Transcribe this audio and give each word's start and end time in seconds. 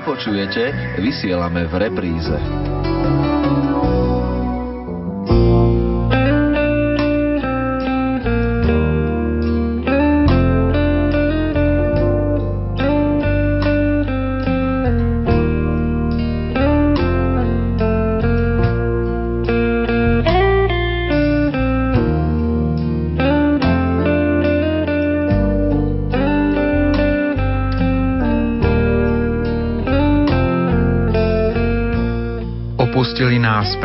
počujete, 0.00 0.96
vysielame 0.96 1.68
v 1.68 1.74
repríze. 1.76 2.36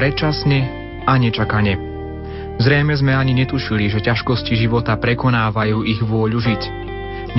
Predčasne 0.04 0.60
a 1.08 1.16
nečakane. 1.16 1.80
Zrejme 2.60 2.92
sme 2.92 3.16
ani 3.16 3.32
netušili, 3.40 3.88
že 3.88 4.04
ťažkosti 4.04 4.52
života 4.60 5.00
prekonávajú 5.00 5.88
ich 5.88 6.04
vôľu 6.04 6.44
žiť. 6.44 6.62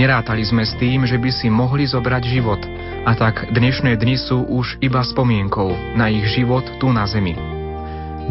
Nerátali 0.00 0.40
sme 0.48 0.64
s 0.64 0.72
tým, 0.80 1.04
že 1.04 1.20
by 1.20 1.28
si 1.28 1.52
mohli 1.52 1.84
zobrať 1.84 2.22
život, 2.24 2.64
a 3.04 3.12
tak 3.12 3.52
dnešné 3.52 4.00
dni 4.00 4.16
sú 4.16 4.48
už 4.48 4.80
iba 4.80 5.04
spomienkou 5.04 5.76
na 5.92 6.08
ich 6.08 6.24
život 6.32 6.64
tu 6.80 6.88
na 6.88 7.04
zemi. 7.04 7.36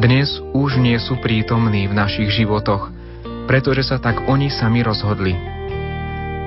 Dnes 0.01 0.41
už 0.49 0.81
nie 0.81 0.97
sú 0.97 1.21
prítomní 1.21 1.85
v 1.85 1.93
našich 1.93 2.33
životoch, 2.33 2.89
pretože 3.45 3.85
sa 3.85 4.01
tak 4.01 4.25
oni 4.25 4.49
sami 4.49 4.81
rozhodli. 4.81 5.37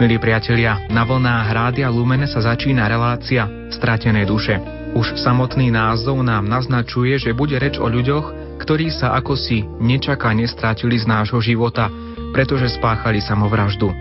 Milí 0.02 0.18
priatelia, 0.18 0.90
na 0.90 1.06
vlnách 1.06 1.46
Rádia 1.54 1.86
Lumene 1.86 2.26
sa 2.26 2.42
začína 2.42 2.90
relácia 2.90 3.46
Stratené 3.70 4.26
duše. 4.26 4.75
Už 4.96 5.12
samotný 5.20 5.68
názov 5.68 6.24
nám 6.24 6.48
naznačuje, 6.48 7.20
že 7.20 7.36
bude 7.36 7.60
reč 7.60 7.76
o 7.76 7.84
ľuďoch, 7.84 8.56
ktorí 8.64 8.88
sa 8.88 9.12
ako 9.12 9.36
si 9.36 9.60
nečakane 9.60 10.48
strátili 10.48 10.96
z 10.96 11.04
nášho 11.04 11.36
života, 11.44 11.92
pretože 12.32 12.72
spáchali 12.80 13.20
samovraždu. 13.20 13.92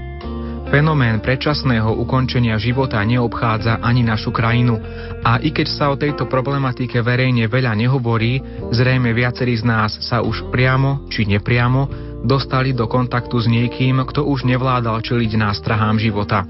Fenomén 0.72 1.20
predčasného 1.20 2.00
ukončenia 2.00 2.56
života 2.56 3.04
neobchádza 3.04 3.84
ani 3.84 4.08
našu 4.08 4.32
krajinu 4.32 4.80
a 5.20 5.36
i 5.44 5.52
keď 5.52 5.68
sa 5.68 5.92
o 5.92 6.00
tejto 6.00 6.32
problematike 6.32 7.04
verejne 7.04 7.52
veľa 7.52 7.76
nehovorí, 7.76 8.40
zrejme 8.72 9.12
viacerí 9.12 9.60
z 9.60 9.68
nás 9.68 10.00
sa 10.00 10.24
už 10.24 10.48
priamo 10.48 11.12
či 11.12 11.28
nepriamo 11.28 11.92
dostali 12.24 12.72
do 12.72 12.88
kontaktu 12.88 13.36
s 13.36 13.52
niekým, 13.52 14.00
kto 14.00 14.24
už 14.24 14.48
nevládal 14.48 15.04
čeliť 15.04 15.32
nástrahám 15.36 16.00
života. 16.00 16.48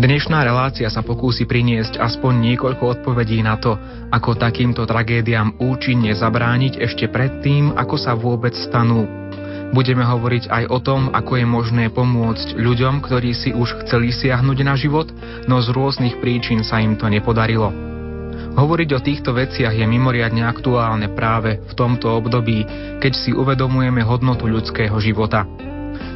Dnešná 0.00 0.48
relácia 0.48 0.88
sa 0.88 1.04
pokúsi 1.04 1.44
priniesť 1.44 2.00
aspoň 2.00 2.32
niekoľko 2.40 2.84
odpovedí 2.96 3.44
na 3.44 3.60
to, 3.60 3.76
ako 4.08 4.32
takýmto 4.32 4.88
tragédiám 4.88 5.60
účinne 5.60 6.16
zabrániť 6.16 6.80
ešte 6.80 7.04
predtým, 7.12 7.76
ako 7.76 8.00
sa 8.00 8.16
vôbec 8.16 8.56
stanú. 8.56 9.04
Budeme 9.76 10.00
hovoriť 10.00 10.48
aj 10.48 10.64
o 10.72 10.80
tom, 10.80 11.12
ako 11.12 11.36
je 11.36 11.44
možné 11.44 11.84
pomôcť 11.92 12.56
ľuďom, 12.56 13.04
ktorí 13.04 13.36
si 13.36 13.52
už 13.52 13.84
chceli 13.84 14.08
siahnuť 14.08 14.58
na 14.64 14.72
život, 14.72 15.12
no 15.44 15.60
z 15.60 15.68
rôznych 15.68 16.16
príčin 16.16 16.64
sa 16.64 16.80
im 16.80 16.96
to 16.96 17.04
nepodarilo. 17.04 17.68
Hovoriť 18.56 18.88
o 18.96 19.04
týchto 19.04 19.36
veciach 19.36 19.76
je 19.76 19.84
mimoriadne 19.84 20.48
aktuálne 20.48 21.12
práve 21.12 21.60
v 21.60 21.72
tomto 21.76 22.08
období, 22.08 22.64
keď 23.04 23.12
si 23.12 23.36
uvedomujeme 23.36 24.00
hodnotu 24.00 24.48
ľudského 24.48 24.96
života. 24.96 25.44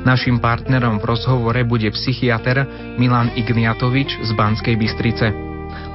Našim 0.05 0.37
partnerom 0.37 1.01
v 1.01 1.17
rozhovore 1.17 1.65
bude 1.65 1.89
psychiatr 1.89 2.69
Milan 3.01 3.33
Igniatovič 3.33 4.21
z 4.21 4.31
Banskej 4.37 4.77
Bystrice. 4.77 5.33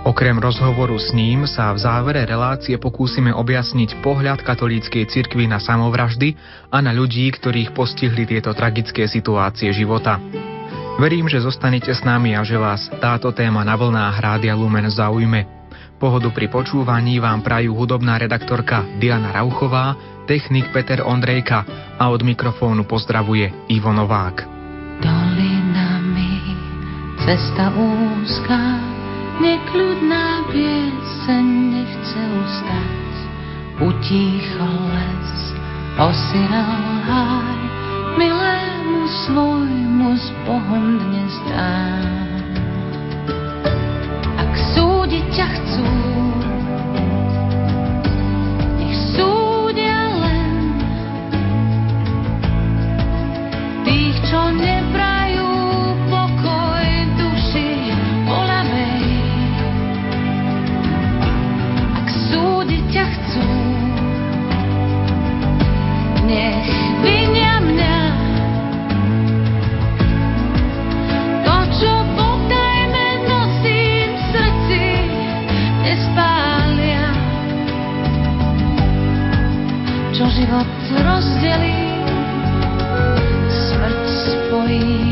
Okrem 0.01 0.41
rozhovoru 0.41 0.97
s 0.97 1.13
ním 1.13 1.45
sa 1.45 1.69
v 1.75 1.85
závere 1.85 2.25
relácie 2.25 2.81
pokúsime 2.81 3.29
objasniť 3.29 4.01
pohľad 4.01 4.41
katolíckej 4.41 5.05
cirkvi 5.05 5.45
na 5.45 5.61
samovraždy 5.61 6.33
a 6.73 6.81
na 6.81 6.89
ľudí, 6.89 7.29
ktorých 7.29 7.77
postihli 7.77 8.25
tieto 8.25 8.49
tragické 8.57 9.05
situácie 9.05 9.69
života. 9.69 10.17
Verím, 10.97 11.29
že 11.29 11.45
zostanete 11.45 11.93
s 11.93 12.01
nami 12.01 12.33
a 12.33 12.41
že 12.41 12.57
vás 12.57 12.89
táto 12.97 13.29
téma 13.29 13.61
na 13.61 13.77
vlnách 13.77 14.17
Rádia 14.17 14.57
Lumen 14.57 14.89
zaujme. 14.89 15.58
Pohodu 15.99 16.31
pri 16.31 16.47
počúvaní 16.47 17.19
vám 17.19 17.43
prajú 17.43 17.75
hudobná 17.75 18.15
redaktorka 18.15 18.87
Diana 19.03 19.35
Rauchová 19.35 19.99
technik 20.31 20.71
Peter 20.71 21.03
Ondrejka 21.03 21.67
a 21.99 22.07
od 22.07 22.23
mikrofónu 22.23 22.87
pozdravuje 22.87 23.51
Ivo 23.67 23.91
Novák. 23.91 24.47
Dolinami 25.03 26.55
cesta 27.19 27.67
úzka, 27.75 28.79
nekľudná 29.43 30.47
pieseň 30.47 31.45
nechce 31.75 32.21
ustať. 32.47 33.13
Utíchol 33.83 34.75
les, 34.95 35.31
osiral 35.99 36.83
háj, 37.11 37.59
milému 38.15 39.03
svojmu 39.27 40.09
s 40.15 40.27
Bohom 40.47 40.85
dnes 40.95 41.35
dám. 41.51 42.38
Ak 45.09 46.18
život 80.39 80.67
rozdelí, 81.03 81.83
smrť 83.51 84.03
spojí. 84.07 85.08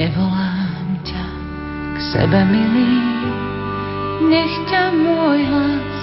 Súdiť 0.00 1.04
ťa 1.04 1.24
chcú, 1.28 2.00
sebe 2.16 2.40
milý, 2.48 3.04
nech 4.32 4.54
ťa 4.72 4.96
môj 4.96 5.44
hlas 5.44 6.00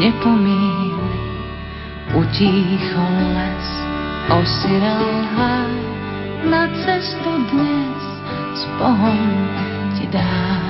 nepomíli. 0.00 1.20
Utícho 2.16 3.04
les, 3.36 3.68
osirel 4.32 5.04
háj, 5.36 5.74
na 6.48 6.64
cestu 6.80 7.32
dnes 7.52 8.00
s 8.56 8.62
Bohom 8.80 9.28
ti 10.00 10.08
dám. 10.08 10.64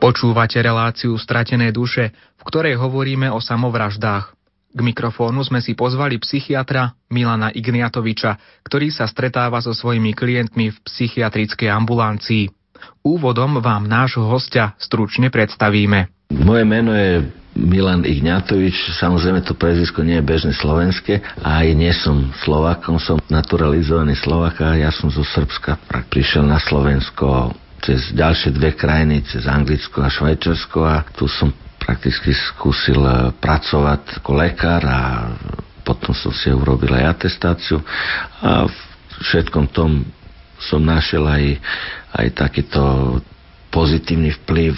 Počúvate 0.00 0.64
reláciu 0.64 1.12
Stratené 1.20 1.76
duše, 1.76 2.08
v 2.40 2.42
ktorej 2.48 2.80
hovoríme 2.80 3.28
o 3.28 3.36
samovraždách. 3.36 4.37
K 4.68 4.80
mikrofónu 4.84 5.40
sme 5.40 5.64
si 5.64 5.72
pozvali 5.72 6.20
psychiatra 6.20 6.92
Milana 7.08 7.48
Igniatoviča, 7.48 8.36
ktorý 8.68 8.92
sa 8.92 9.08
stretáva 9.08 9.64
so 9.64 9.72
svojimi 9.72 10.12
klientmi 10.12 10.68
v 10.68 10.78
psychiatrickej 10.84 11.72
ambulancii. 11.72 12.52
Úvodom 13.00 13.64
vám 13.64 13.88
nášho 13.88 14.28
hostia 14.28 14.76
stručne 14.76 15.32
predstavíme. 15.32 16.12
Moje 16.28 16.64
meno 16.68 16.92
je 16.92 17.24
Milan 17.58 18.04
Igňatovič, 18.04 18.94
samozrejme 19.00 19.42
to 19.42 19.56
prezvisko 19.56 20.04
nie 20.04 20.20
je 20.20 20.28
bežné 20.28 20.52
slovenské 20.54 21.24
a 21.42 21.64
aj 21.64 21.68
nie 21.74 21.90
som 21.90 22.30
Slovakom, 22.44 23.00
som 23.02 23.18
naturalizovaný 23.26 24.14
Slovaka, 24.14 24.78
ja 24.78 24.94
som 24.94 25.10
zo 25.10 25.26
Srbska, 25.26 25.80
prišiel 26.06 26.46
na 26.46 26.62
Slovensko 26.62 27.56
cez 27.82 28.14
ďalšie 28.14 28.54
dve 28.54 28.76
krajiny, 28.76 29.26
cez 29.26 29.48
Anglicko 29.48 30.04
a 30.04 30.12
Švajčarsko 30.12 30.78
a 30.86 31.02
tu 31.16 31.26
som 31.26 31.50
prakticky 31.88 32.36
skúsil 32.36 33.00
eh, 33.00 33.32
pracovať 33.32 34.20
ako 34.20 34.30
lekár 34.36 34.84
a 34.84 35.00
potom 35.80 36.12
som 36.12 36.28
si 36.36 36.52
urobil 36.52 36.92
aj 36.92 37.16
atestáciu. 37.16 37.80
A 38.44 38.68
v 38.68 38.76
všetkom 39.24 39.72
tom 39.72 40.04
som 40.60 40.84
našiel 40.84 41.24
aj, 41.24 41.56
aj 42.12 42.26
takýto 42.36 42.82
pozitívny 43.72 44.36
vplyv 44.44 44.76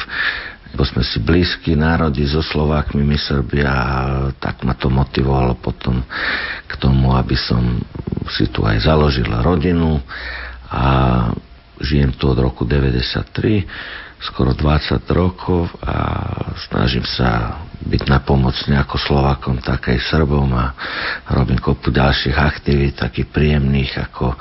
lebo 0.71 0.87
sme 0.87 1.03
si 1.03 1.19
blízki 1.19 1.75
národi 1.75 2.23
so 2.31 2.47
Slovákmi, 2.47 3.03
my 3.03 3.19
Srbia, 3.19 3.75
tak 4.39 4.63
ma 4.63 4.79
to 4.79 4.87
motivovalo 4.87 5.59
potom 5.59 5.99
k 6.71 6.73
tomu, 6.79 7.11
aby 7.11 7.35
som 7.35 7.83
si 8.31 8.47
tu 8.55 8.63
aj 8.63 8.87
založil 8.87 9.27
rodinu. 9.43 9.99
A 10.71 11.27
Žijem 11.81 12.13
tu 12.13 12.29
od 12.29 12.37
roku 12.37 12.69
93, 12.69 13.65
skoro 14.21 14.53
20 14.53 15.01
rokov 15.11 15.73
a 15.81 15.97
snažím 16.69 17.05
sa 17.09 17.61
byť 17.81 18.03
pomoc 18.29 18.53
nejako 18.69 19.01
Slovakom, 19.01 19.57
tak 19.65 19.89
aj 19.89 20.13
Srbom 20.13 20.53
a 20.53 20.77
robím 21.33 21.57
kopu 21.57 21.89
ďalších 21.89 22.37
aktivít, 22.37 23.01
takých 23.01 23.33
príjemných, 23.33 24.11
ako 24.11 24.37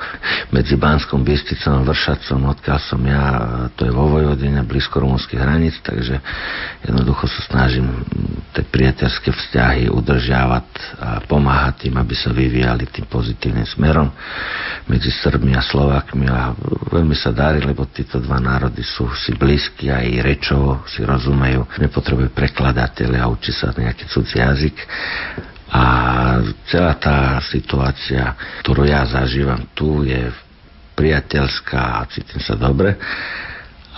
medzi 0.52 0.76
Banskom, 0.76 1.24
Bysticom 1.24 1.80
a 1.80 1.86
Vršacom, 1.88 2.40
odkiaľ 2.52 2.78
som 2.84 3.00
ja, 3.06 3.24
to 3.72 3.88
je 3.88 3.92
vo 3.92 4.12
Vojvodine, 4.12 4.60
blízko 4.66 5.00
rumunských 5.00 5.40
hraníc, 5.40 5.80
takže 5.80 6.20
jednoducho 6.84 7.24
sa 7.32 7.40
snažím 7.48 7.88
tie 8.52 8.66
priateľské 8.66 9.32
vzťahy 9.32 9.88
udržiavať 9.88 10.66
a 11.00 11.08
pomáhať 11.24 11.88
tým, 11.88 11.96
aby 11.96 12.14
sa 12.18 12.34
vyvíjali 12.34 12.84
tým 12.92 13.08
pozitívnym 13.08 13.64
smerom 13.64 14.12
medzi 14.84 15.08
Srbmi 15.08 15.56
a 15.56 15.62
Slovakmi 15.64 16.26
a 16.28 16.52
veľmi 16.92 17.16
sa 17.16 17.32
darí, 17.32 17.64
lebo 17.64 17.88
títo 17.88 18.20
dva 18.20 18.36
národy 18.36 18.84
sú 18.84 19.08
si 19.16 19.32
blízki 19.32 19.88
aj 19.88 20.06
rečovo 20.20 20.82
si 20.90 21.00
rozumejú, 21.06 21.64
nepotrebujú 21.78 22.34
prekladateľe 22.34 23.16
a 23.22 23.29
učí 23.34 23.54
sa 23.54 23.70
nejaký 23.70 24.04
cudzí 24.10 24.38
jazyk. 24.38 24.76
A 25.70 25.84
celá 26.66 26.98
tá 26.98 27.38
situácia, 27.46 28.34
ktorú 28.66 28.82
ja 28.90 29.06
zažívam 29.06 29.70
tu, 29.70 30.02
je 30.02 30.34
priateľská 30.98 32.02
a 32.02 32.08
cítim 32.10 32.42
sa 32.42 32.58
dobre 32.58 32.98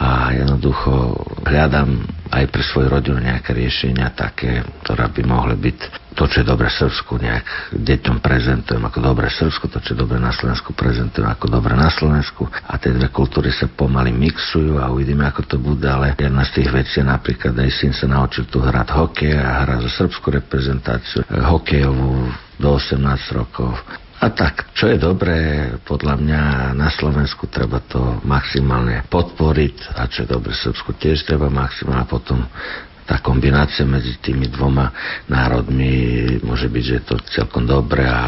a 0.00 0.33
jednoducho 0.33 1.21
hľadám 1.44 2.00
aj 2.33 2.44
pre 2.49 2.65
svoju 2.65 2.89
rodinu 2.89 3.21
nejaké 3.21 3.53
riešenia 3.53 4.09
také, 4.17 4.65
ktoré 4.81 5.05
by 5.12 5.23
mohli 5.29 5.55
byť 5.61 5.79
to, 6.17 6.25
čo 6.29 6.44
je 6.44 6.47
dobre 6.49 6.69
Srbsku, 6.69 7.21
nejak 7.21 7.77
deťom 7.77 8.21
prezentujem 8.25 8.81
ako 8.81 8.99
dobre 9.00 9.29
Srbsku, 9.29 9.69
to, 9.69 9.81
čo 9.85 9.93
je 9.93 10.00
dobre 10.00 10.17
na 10.17 10.33
Slovensku, 10.33 10.73
prezentujem 10.73 11.29
ako 11.29 11.47
dobre 11.49 11.77
na 11.77 11.93
Slovensku. 11.93 12.49
A 12.49 12.77
tie 12.81 12.93
dve 12.93 13.12
kultúry 13.12 13.53
sa 13.53 13.69
pomaly 13.69 14.12
mixujú 14.12 14.81
a 14.81 14.89
uvidíme, 14.93 15.29
ako 15.29 15.43
to 15.44 15.56
bude, 15.61 15.85
ale 15.85 16.17
jedna 16.17 16.44
z 16.49 16.61
tých 16.61 16.69
vecí 16.73 16.94
je 17.00 17.06
napríklad 17.09 17.53
aj 17.53 17.71
syn 17.73 17.93
sa 17.93 18.09
naučil 18.09 18.49
tu 18.49 18.61
hrať 18.61 18.89
hokej 18.93 19.37
a 19.37 19.65
hrá 19.65 19.77
za 19.85 20.05
srbskú 20.05 20.33
reprezentáciu 20.33 21.25
hokejovú 21.29 22.33
do 22.61 22.69
18 22.77 22.97
rokov 23.37 23.77
a 24.22 24.30
tak, 24.30 24.70
čo 24.78 24.86
je 24.86 25.02
dobré, 25.02 25.66
podľa 25.82 26.14
mňa 26.14 26.42
na 26.78 26.88
Slovensku 26.94 27.50
treba 27.50 27.82
to 27.82 28.22
maximálne 28.22 29.02
podporiť 29.10 29.98
a 29.98 30.06
čo 30.06 30.22
je 30.22 30.30
dobré 30.30 30.54
Srbsku 30.54 30.94
tiež 30.94 31.26
treba 31.26 31.50
maximálne 31.50 32.06
potom 32.06 32.46
tá 33.02 33.19
kombinácia 33.19 33.82
medzi 33.82 34.14
tými 34.22 34.46
dvoma 34.46 34.94
národmi 35.26 36.22
môže 36.46 36.70
byť, 36.70 36.84
že 36.86 36.94
je 37.02 37.04
to 37.04 37.16
celkom 37.34 37.66
dobré 37.66 38.06
a 38.06 38.22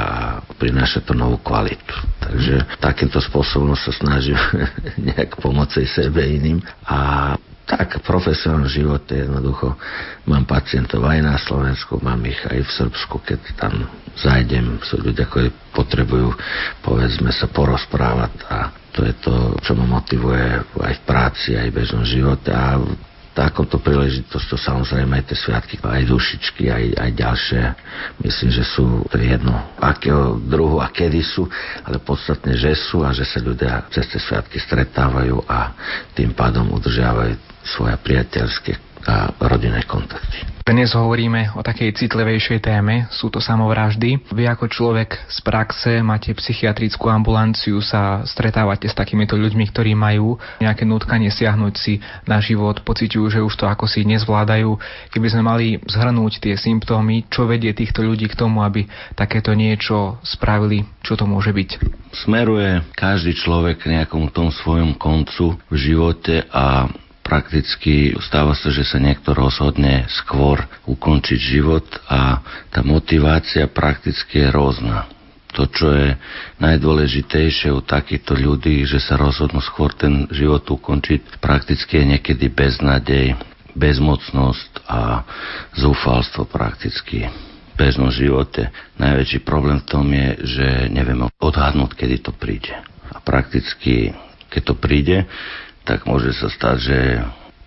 prináša 0.59 1.07
to 1.07 1.15
novú 1.15 1.39
kvalitu. 1.39 1.95
Takže 2.19 2.83
takýmto 2.83 3.23
spôsobom 3.23 3.79
sa 3.79 3.95
snažím 3.95 4.35
nejak 5.15 5.39
pomôcť 5.39 5.87
sebe 5.87 6.27
iným 6.27 6.59
a 6.91 7.33
tak 7.65 7.97
v 7.97 8.05
profesionálnom 8.05 8.69
živote 8.69 9.25
jednoducho 9.25 9.73
mám 10.29 10.45
pacientov 10.45 11.01
aj 11.09 11.21
na 11.25 11.37
Slovensku, 11.41 11.97
mám 12.05 12.21
ich 12.29 12.37
aj 12.45 12.61
v 12.61 12.71
Srbsku, 12.71 13.17
keď 13.25 13.41
tam 13.57 13.89
zajdem, 14.21 14.79
sú 14.85 15.01
ľudia, 15.01 15.25
ktorí 15.25 15.49
potrebujú 15.73 16.37
povedzme 16.85 17.33
sa 17.33 17.49
porozprávať 17.49 18.33
a 18.53 18.59
to 18.95 19.03
je 19.03 19.15
to, 19.19 19.35
čo 19.65 19.73
ma 19.75 19.99
motivuje 19.99 20.63
aj 20.77 20.95
v 21.03 21.03
práci, 21.09 21.57
aj 21.57 21.73
v 21.73 21.77
bežnom 21.83 22.05
živote 22.07 22.53
a 22.53 22.79
takomto 23.35 23.83
príležitosťou 23.83 24.55
samozrejme 24.55 25.19
aj 25.19 25.25
tie 25.27 25.37
sviatky, 25.37 25.75
aj 25.83 26.07
dušičky, 26.07 26.71
aj, 26.71 26.85
aj 27.03 27.11
ďalšie. 27.19 27.63
Myslím, 28.23 28.51
že 28.55 28.63
sú 28.63 29.03
to 29.11 29.19
jedno, 29.19 29.59
akého 29.83 30.39
druhu 30.39 30.79
a 30.79 30.87
kedy 30.87 31.19
sú, 31.27 31.51
ale 31.83 31.99
podstatne, 31.99 32.55
že 32.55 32.79
sú 32.79 33.03
a 33.03 33.11
že 33.11 33.27
sa 33.27 33.43
ľudia 33.43 33.91
cez 33.91 34.07
tie 34.07 34.23
sviatky 34.23 34.63
stretávajú 34.63 35.43
a 35.51 35.75
tým 36.15 36.31
pádom 36.31 36.71
udržiavajú 36.71 37.54
svoje 37.65 37.97
priateľské 38.01 38.95
a 39.05 39.29
rodinné 39.37 39.85
kontakty. 39.85 40.55
Dnes 40.65 40.97
hovoríme 40.97 41.53
o 41.53 41.61
takej 41.61 41.93
citlivejšej 41.93 42.65
téme, 42.65 43.05
sú 43.13 43.29
to 43.29 43.37
samovraždy. 43.37 44.33
Vy 44.33 44.49
ako 44.49 44.65
človek 44.73 45.29
z 45.29 45.39
praxe 45.45 46.01
máte 46.01 46.33
psychiatrickú 46.33 47.13
ambulanciu, 47.13 47.85
sa 47.85 48.25
stretávate 48.25 48.89
s 48.89 48.97
takýmito 48.97 49.37
ľuďmi, 49.37 49.69
ktorí 49.69 49.93
majú 49.93 50.41
nejaké 50.65 50.89
nutkanie 50.89 51.29
siahnuť 51.29 51.75
si 51.77 52.01
na 52.25 52.41
život, 52.41 52.81
pociťujú, 52.81 53.27
že 53.29 53.45
už 53.45 53.53
to 53.61 53.69
ako 53.69 53.85
si 53.85 54.09
nezvládajú. 54.09 54.73
Keby 55.13 55.37
sme 55.37 55.43
mali 55.45 55.67
zhrnúť 55.85 56.41
tie 56.41 56.57
symptómy, 56.57 57.29
čo 57.29 57.45
vedie 57.45 57.77
týchto 57.77 58.01
ľudí 58.01 58.33
k 58.33 58.39
tomu, 58.41 58.65
aby 58.65 58.89
takéto 59.13 59.53
niečo 59.53 60.17
spravili, 60.25 60.89
čo 61.05 61.13
to 61.13 61.29
môže 61.29 61.53
byť? 61.53 61.71
Smeruje 62.25 62.81
každý 62.97 63.37
človek 63.37 63.85
k 63.85 64.01
nejakom 64.01 64.33
tom 64.33 64.49
svojom 64.49 64.97
koncu 64.97 65.61
v 65.69 65.77
živote 65.77 66.49
a 66.49 66.89
prakticky 67.25 68.13
stáva 68.21 68.53
sa, 68.53 68.69
že 68.69 68.85
sa 68.85 69.01
niekto 69.01 69.33
rozhodne 69.33 70.05
skôr 70.13 70.61
ukončiť 70.85 71.41
život 71.41 71.89
a 72.07 72.45
tá 72.69 72.85
motivácia 72.85 73.65
prakticky 73.73 74.45
je 74.45 74.49
rôzna. 74.53 75.09
To, 75.55 75.71
čo 75.71 75.87
je 75.95 76.19
najdôležitejšie 76.61 77.73
u 77.73 77.81
takýchto 77.81 78.35
ľudí, 78.37 78.85
že 78.85 78.99
sa 78.99 79.15
rozhodnú 79.17 79.63
skôr 79.63 79.95
ten 79.95 80.27
život 80.35 80.67
ukončiť, 80.67 81.39
prakticky 81.39 82.03
je 82.03 82.11
niekedy 82.19 82.51
beznadej, 82.51 83.39
bezmocnosť 83.73 84.87
a 84.87 85.23
zúfalstvo 85.79 86.47
prakticky 86.51 87.31
bežnom 87.75 88.11
živote. 88.11 88.71
Najväčší 88.99 89.43
problém 89.43 89.83
v 89.83 89.89
tom 89.91 90.07
je, 90.11 90.29
že 90.47 90.67
nevieme 90.91 91.31
odhadnúť, 91.43 91.99
kedy 91.99 92.23
to 92.23 92.31
príde. 92.35 92.75
A 93.15 93.19
prakticky, 93.23 94.15
keď 94.51 94.63
to 94.63 94.75
príde, 94.79 95.27
tak 95.85 96.09
môže 96.09 96.33
sa 96.33 96.49
stať, 96.49 96.77
že 96.81 96.99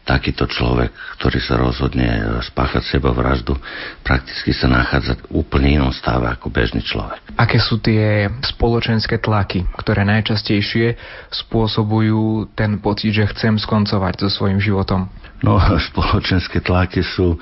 takýto 0.08 0.48
človek, 0.48 0.96
ktorý 1.20 1.40
sa 1.44 1.60
rozhodne 1.60 2.40
spáchať 2.48 2.84
seba 2.88 3.12
vraždu, 3.12 3.60
prakticky 4.08 4.56
sa 4.56 4.72
nachádza 4.72 5.20
v 5.20 5.44
úplne 5.44 5.84
inom 5.84 5.92
stave 5.92 6.32
ako 6.32 6.48
bežný 6.48 6.80
človek. 6.80 7.20
Aké 7.36 7.60
sú 7.60 7.84
tie 7.84 8.32
spoločenské 8.56 9.20
tlaky, 9.20 9.68
ktoré 9.76 10.08
najčastejšie 10.08 10.96
spôsobujú 11.28 12.48
ten 12.56 12.80
pocit, 12.80 13.20
že 13.20 13.28
chcem 13.36 13.60
skoncovať 13.60 14.24
so 14.24 14.32
svojím 14.32 14.64
životom? 14.64 15.12
No, 15.44 15.60
spoločenské 15.92 16.64
tlaky 16.64 17.04
sú 17.04 17.36
e, 17.36 17.38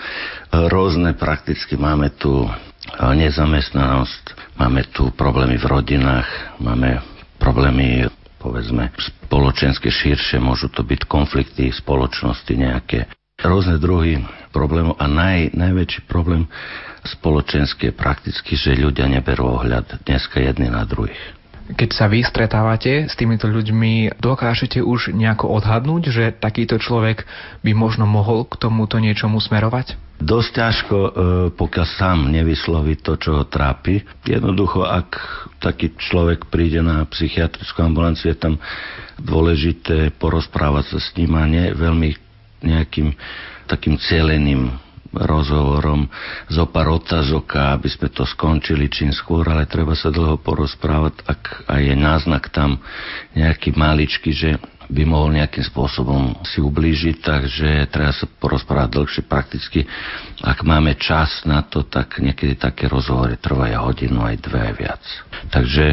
rôzne. 0.68 1.14
Prakticky 1.14 1.78
máme 1.78 2.10
tu 2.18 2.44
e, 2.44 2.50
nezamestnanosť, 2.98 4.58
máme 4.58 4.90
tu 4.90 5.14
problémy 5.14 5.62
v 5.62 5.70
rodinách, 5.70 6.28
máme 6.58 6.98
problémy 7.38 8.10
povedzme 8.46 8.94
spoločenské 9.26 9.90
širšie, 9.90 10.38
môžu 10.38 10.70
to 10.70 10.86
byť 10.86 11.10
konflikty 11.10 11.74
v 11.74 11.80
spoločnosti 11.82 12.54
nejaké, 12.54 13.10
rôzne 13.42 13.82
druhy 13.82 14.22
problémov 14.54 14.96
a 15.02 15.10
naj, 15.10 15.58
najväčší 15.58 16.06
problém 16.06 16.46
spoločenský 17.02 17.90
je 17.90 17.94
prakticky, 17.98 18.54
že 18.54 18.78
ľudia 18.78 19.10
neberú 19.10 19.58
ohľad 19.60 20.06
dneska 20.06 20.40
jedni 20.40 20.70
na 20.70 20.86
druhých. 20.86 21.20
Keď 21.66 21.90
sa 21.98 22.06
vy 22.06 22.22
stretávate 22.22 23.10
s 23.10 23.18
týmito 23.18 23.50
ľuďmi, 23.50 24.22
dokážete 24.22 24.86
už 24.86 25.18
nejako 25.18 25.50
odhadnúť, 25.50 26.14
že 26.14 26.26
takýto 26.38 26.78
človek 26.78 27.26
by 27.66 27.74
možno 27.74 28.06
mohol 28.06 28.46
k 28.46 28.62
tomuto 28.62 29.02
niečomu 29.02 29.42
smerovať? 29.42 29.98
Dosť 30.16 30.50
ťažko, 30.56 30.98
e, 30.98 31.10
pokiaľ 31.60 31.88
sám 32.00 32.20
nevysloví 32.32 33.04
to, 33.04 33.20
čo 33.20 33.42
ho 33.42 33.44
trápi. 33.44 34.00
Jednoducho, 34.24 34.88
ak 34.88 35.12
taký 35.60 35.92
človek 36.00 36.48
príde 36.48 36.80
na 36.80 37.04
psychiatrickú 37.04 37.84
ambulanciu, 37.84 38.32
je 38.32 38.40
tam 38.40 38.56
dôležité 39.20 40.16
porozprávať 40.16 40.96
sa 40.96 41.00
s 41.04 41.12
ním 41.20 41.36
a 41.36 41.44
nie 41.44 41.76
veľmi 41.76 42.16
nejakým 42.64 43.12
takým 43.68 44.00
celeným 44.00 44.72
rozhovorom 45.16 46.12
zo 46.52 46.68
pár 46.68 47.00
otázok, 47.00 47.80
aby 47.80 47.88
sme 47.88 48.12
to 48.12 48.28
skončili 48.28 48.92
čím 48.92 49.16
skôr, 49.16 49.48
ale 49.48 49.64
treba 49.64 49.96
sa 49.96 50.12
dlho 50.12 50.36
porozprávať, 50.44 51.24
ak 51.24 51.42
aj 51.72 51.82
je 51.82 51.96
náznak 51.96 52.52
tam 52.52 52.84
nejaký 53.32 53.72
maličky, 53.80 54.36
že 54.36 54.60
by 54.90 55.04
mohol 55.06 55.34
nejakým 55.34 55.66
spôsobom 55.66 56.46
si 56.46 56.62
ublížiť, 56.62 57.16
takže 57.22 57.70
treba 57.90 58.14
sa 58.14 58.26
porozprávať 58.28 58.90
dlhšie 58.96 59.24
prakticky. 59.26 59.84
Ak 60.46 60.62
máme 60.62 60.94
čas 61.00 61.42
na 61.44 61.66
to, 61.66 61.86
tak 61.86 62.22
niekedy 62.22 62.56
také 62.56 62.86
rozhovory 62.86 63.38
trvajú 63.42 63.78
hodinu, 63.82 64.22
aj 64.26 64.38
dve, 64.46 64.60
aj 64.62 64.74
viac. 64.78 65.04
Takže 65.50 65.86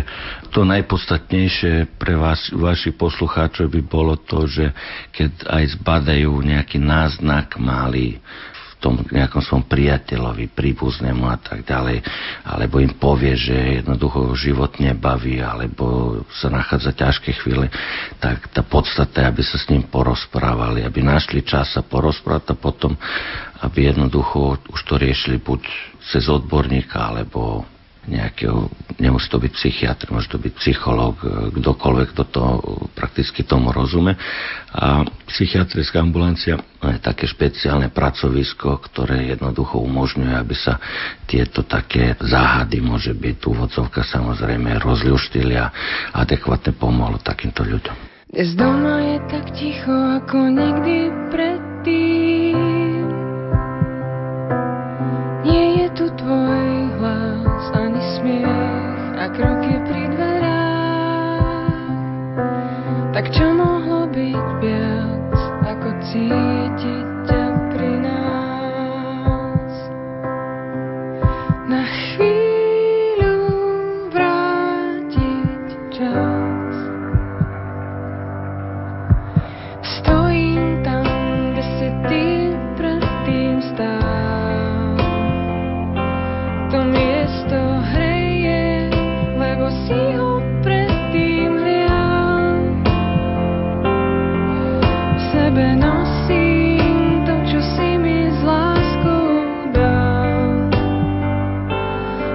to 0.52 0.62
najpodstatnejšie 0.68 1.96
pre 1.96 2.14
vás, 2.14 2.52
vaši 2.52 2.92
poslucháčov 2.92 3.72
by 3.72 3.80
bolo 3.84 4.14
to, 4.20 4.44
že 4.46 4.70
keď 5.12 5.30
aj 5.48 5.64
zbadajú 5.80 6.32
nejaký 6.42 6.76
náznak 6.76 7.56
malý 7.56 8.20
tom 8.82 8.98
nejakom 9.06 9.38
svom 9.38 9.62
priateľovi, 9.62 10.50
príbuznému 10.50 11.22
a 11.30 11.38
tak 11.38 11.62
ďalej, 11.62 12.02
alebo 12.42 12.82
im 12.82 12.90
povie, 12.98 13.38
že 13.38 13.86
jednoducho 13.86 14.34
život 14.34 14.82
nebaví, 14.82 15.38
alebo 15.38 16.18
sa 16.34 16.50
nachádza 16.50 16.90
ťažké 16.90 17.30
chvíle, 17.38 17.70
tak 18.18 18.50
tá 18.50 18.66
podstata 18.66 19.22
je, 19.22 19.30
aby 19.30 19.42
sa 19.46 19.56
s 19.62 19.70
ním 19.70 19.86
porozprávali, 19.86 20.82
aby 20.82 20.98
našli 21.06 21.46
čas 21.46 21.70
sa 21.70 21.86
porozprávať 21.86 22.52
a 22.52 22.58
potom, 22.58 22.98
aby 23.62 23.94
jednoducho 23.94 24.58
už 24.74 24.80
to 24.82 24.98
riešili 24.98 25.38
buď 25.38 25.62
cez 26.10 26.26
odborníka, 26.26 26.98
alebo 26.98 27.62
nejakého, 28.02 28.66
nemusí 28.98 29.30
to 29.30 29.38
byť 29.38 29.52
psychiatr, 29.54 30.10
môže 30.10 30.26
to 30.26 30.42
byť 30.42 30.52
psychológ, 30.58 31.22
kdokoľvek, 31.54 32.08
kto 32.10 32.24
to 32.34 32.44
prakticky 32.98 33.46
tomu 33.46 33.70
rozume. 33.70 34.18
A 34.74 35.06
psychiatrická 35.30 36.02
ambulancia 36.02 36.58
je 36.82 36.98
také 36.98 37.30
špeciálne 37.30 37.94
pracovisko, 37.94 38.82
ktoré 38.90 39.30
jednoducho 39.30 39.78
umožňuje, 39.78 40.34
aby 40.34 40.56
sa 40.58 40.82
tieto 41.30 41.62
také 41.62 42.18
záhady, 42.18 42.82
môže 42.82 43.14
byť 43.14 43.36
úvodzovka 43.46 44.02
samozrejme, 44.02 44.82
rozľuštili 44.82 45.54
a 45.54 45.70
adekvátne 46.10 46.74
pomohlo 46.74 47.22
takýmto 47.22 47.62
ľuďom. 47.62 48.10
Z 48.32 48.56
doma 48.56 48.96
je 48.98 49.18
tak 49.28 49.46
ticho 49.52 49.92
ako 49.92 50.48
nikdy 50.48 51.12
predtým. 51.28 53.04
Nie 55.44 55.81
je 55.81 55.81
Tak 63.12 63.28
čo 63.28 63.44
mohlo 63.52 64.08
byť 64.08 64.46
viac 64.64 65.36
ako 65.68 65.88
cítiť 66.00 66.41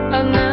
A 0.09 0.46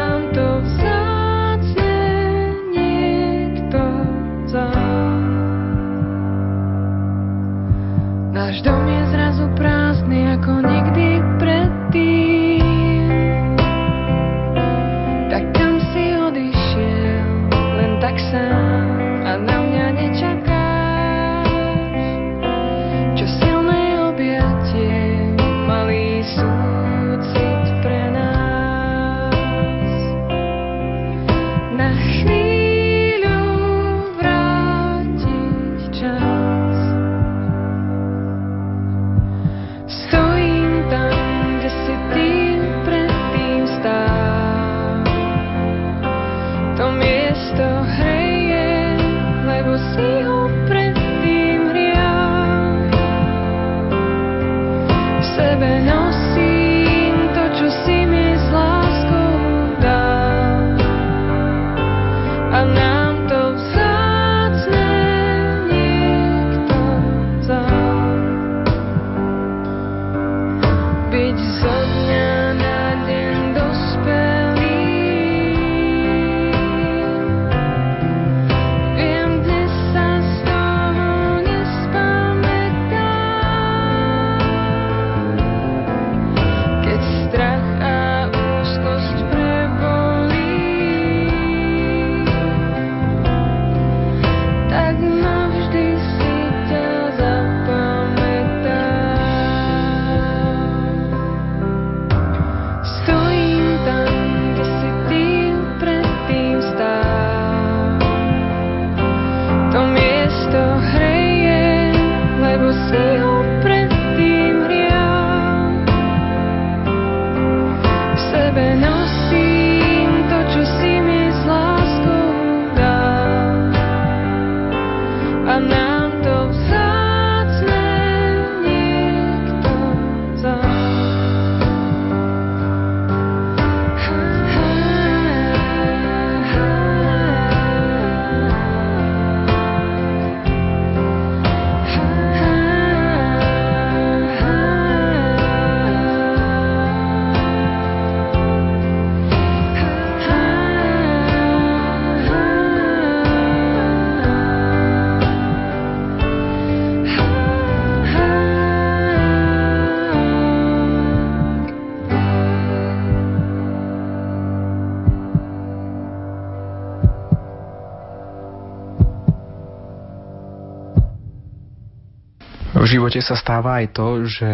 stáva 173.64 173.80
aj 173.80 173.96
to, 173.96 174.08
že 174.28 174.50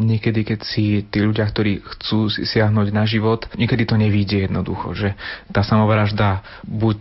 niekedy, 0.00 0.40
keď 0.40 0.60
si 0.64 1.04
tí 1.12 1.20
ľudia, 1.20 1.44
ktorí 1.44 1.84
chcú 1.84 2.32
si 2.32 2.48
siahnuť 2.48 2.88
na 2.88 3.04
život, 3.04 3.44
niekedy 3.52 3.84
to 3.84 4.00
nevíde 4.00 4.48
jednoducho, 4.48 4.96
že 4.96 5.12
tá 5.52 5.60
samovražda 5.60 6.40
buď 6.64 7.00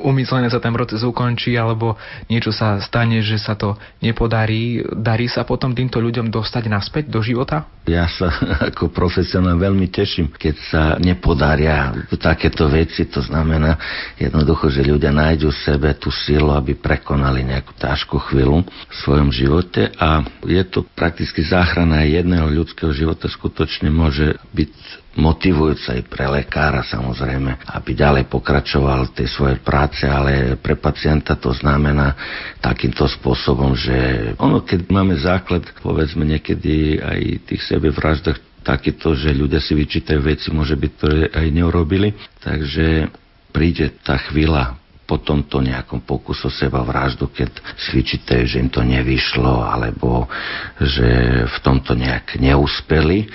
umyslene 0.00 0.48
sa 0.48 0.58
ten 0.58 0.72
proces 0.72 1.04
ukončí, 1.04 1.54
alebo 1.54 1.94
niečo 2.26 2.50
sa 2.50 2.80
stane, 2.80 3.20
že 3.20 3.36
sa 3.36 3.54
to 3.54 3.76
nepodarí. 4.00 4.82
Darí 4.96 5.28
sa 5.28 5.44
potom 5.44 5.76
týmto 5.76 6.00
ľuďom 6.00 6.32
dostať 6.32 6.64
naspäť 6.66 7.04
do 7.12 7.20
života? 7.20 7.68
Ja 7.88 8.08
sa 8.08 8.32
ako 8.72 8.92
profesionál 8.92 9.60
veľmi 9.60 9.88
teším, 9.92 10.32
keď 10.32 10.56
sa 10.68 10.82
nepodaria 10.96 11.92
takéto 12.16 12.68
veci. 12.68 13.06
To 13.12 13.20
znamená 13.20 13.76
jednoducho, 14.16 14.72
že 14.72 14.86
ľudia 14.86 15.12
nájdu 15.12 15.52
v 15.52 15.62
sebe 15.62 15.90
tú 15.96 16.08
silu, 16.12 16.52
aby 16.52 16.76
prekonali 16.76 17.44
nejakú 17.44 17.76
ťažkú 17.76 18.16
chvíľu 18.30 18.64
v 18.64 18.94
svojom 19.04 19.28
živote 19.32 19.92
a 19.96 20.24
je 20.44 20.62
to 20.68 20.84
prakticky 20.96 21.44
záchrana 21.44 22.04
jedného 22.06 22.48
ľudského 22.48 22.92
života 22.94 23.28
skutočne 23.28 23.92
môže 23.92 24.36
byť 24.54 24.72
motivujúce 25.18 25.90
aj 25.90 26.02
pre 26.06 26.30
lekára 26.30 26.86
samozrejme, 26.86 27.66
aby 27.74 27.90
ďalej 27.98 28.30
pokračoval 28.30 29.10
tej 29.10 29.26
svojej 29.26 29.58
práce, 29.58 30.06
ale 30.06 30.54
pre 30.54 30.78
pacienta 30.78 31.34
to 31.34 31.50
znamená 31.50 32.14
takýmto 32.62 33.10
spôsobom, 33.10 33.74
že 33.74 34.30
ono, 34.38 34.62
keď 34.62 34.86
máme 34.86 35.18
základ, 35.18 35.66
povedzme 35.82 36.22
niekedy 36.22 37.02
aj 37.02 37.20
tých 37.50 37.62
sebevraždách, 37.66 38.38
takýto, 38.62 39.16
že 39.16 39.34
ľudia 39.34 39.58
si 39.58 39.72
vyčítajú 39.72 40.20
veci, 40.20 40.52
môže 40.52 40.76
byť, 40.76 40.90
ktoré 41.00 41.20
aj 41.32 41.46
neurobili, 41.48 42.14
takže 42.44 43.08
príde 43.50 43.90
tá 44.04 44.20
chvíľa 44.30 44.78
po 45.10 45.18
tomto 45.18 45.58
nejakom 45.58 46.06
pokusu 46.06 46.46
seba 46.54 46.86
vraždu, 46.86 47.26
keď 47.26 47.50
si 47.74 47.98
vyčítajú, 47.98 48.46
že 48.46 48.62
im 48.62 48.70
to 48.70 48.86
nevyšlo, 48.86 49.66
alebo 49.66 50.30
že 50.78 51.08
v 51.50 51.56
tomto 51.66 51.98
nejak 51.98 52.38
neúspeli 52.38 53.26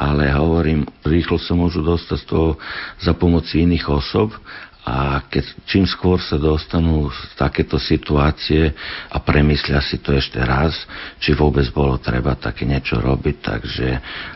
ale 0.00 0.32
hovorím, 0.32 0.88
rýchlo 1.04 1.36
sa 1.36 1.52
môžu 1.52 1.84
dostať 1.84 2.16
z 2.24 2.26
toho 2.26 2.48
za 2.96 3.12
pomoci 3.12 3.68
iných 3.68 3.84
osob 3.92 4.32
a 4.80 5.20
keď 5.28 5.44
čím 5.68 5.84
skôr 5.84 6.16
sa 6.24 6.40
dostanú 6.40 7.12
z 7.12 7.36
takéto 7.36 7.76
situácie 7.76 8.72
a 9.12 9.20
premyslia 9.20 9.76
si 9.84 10.00
to 10.00 10.16
ešte 10.16 10.40
raz, 10.40 10.72
či 11.20 11.36
vôbec 11.36 11.68
bolo 11.68 12.00
treba 12.00 12.32
také 12.32 12.64
niečo 12.64 12.96
robiť, 12.96 13.36
takže 13.44 13.88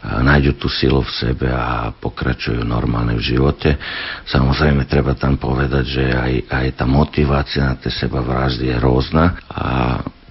nájdu 0.05 0.61
tú 0.61 0.69
silu 0.69 1.01
v 1.01 1.17
sebe 1.17 1.49
a 1.49 1.97
pokračujú 1.97 2.61
normálne 2.61 3.17
v 3.17 3.25
živote. 3.25 3.73
Samozrejme, 4.29 4.85
treba 4.85 5.17
tam 5.17 5.41
povedať, 5.41 5.85
že 5.89 6.05
aj, 6.13 6.33
aj 6.53 6.67
tá 6.77 6.85
motivácia 6.85 7.65
na 7.65 7.81
tie 7.81 7.89
seba 7.89 8.21
vraždy 8.21 8.69
je 8.69 8.77
rôzna 8.77 9.41
a 9.49 9.67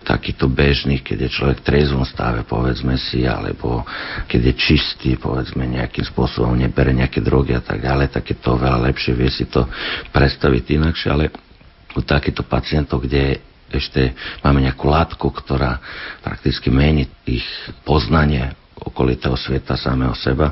takýto 0.04 0.52
bežný, 0.52 1.00
keď 1.00 1.28
je 1.28 1.30
človek 1.32 1.58
v 1.64 1.68
trezvom 1.72 2.04
stave, 2.04 2.44
povedzme 2.44 3.00
si, 3.00 3.24
alebo 3.24 3.88
keď 4.28 4.52
je 4.52 4.54
čistý, 4.60 5.10
povedzme, 5.16 5.64
nejakým 5.64 6.04
spôsobom 6.04 6.54
nebere 6.54 6.92
nejaké 6.92 7.24
drogy 7.24 7.56
a 7.56 7.64
tak 7.64 7.80
ďalej, 7.80 8.12
tak 8.12 8.28
je 8.28 8.38
to 8.38 8.60
veľa 8.60 8.84
lepšie, 8.92 9.16
vie 9.16 9.32
si 9.32 9.48
to 9.48 9.66
predstaviť 10.12 10.64
inakšie, 10.76 11.08
ale 11.10 11.32
u 11.96 12.02
takýchto 12.04 12.44
pacientov, 12.44 13.08
kde 13.08 13.40
ešte 13.74 14.14
máme 14.46 14.62
nejakú 14.62 14.86
látku, 14.86 15.26
ktorá 15.34 15.82
prakticky 16.22 16.70
mení 16.70 17.10
ich 17.26 17.46
poznanie 17.82 18.54
okolitého 18.78 19.40
sveta 19.40 19.80
samého 19.80 20.14
seba, 20.14 20.52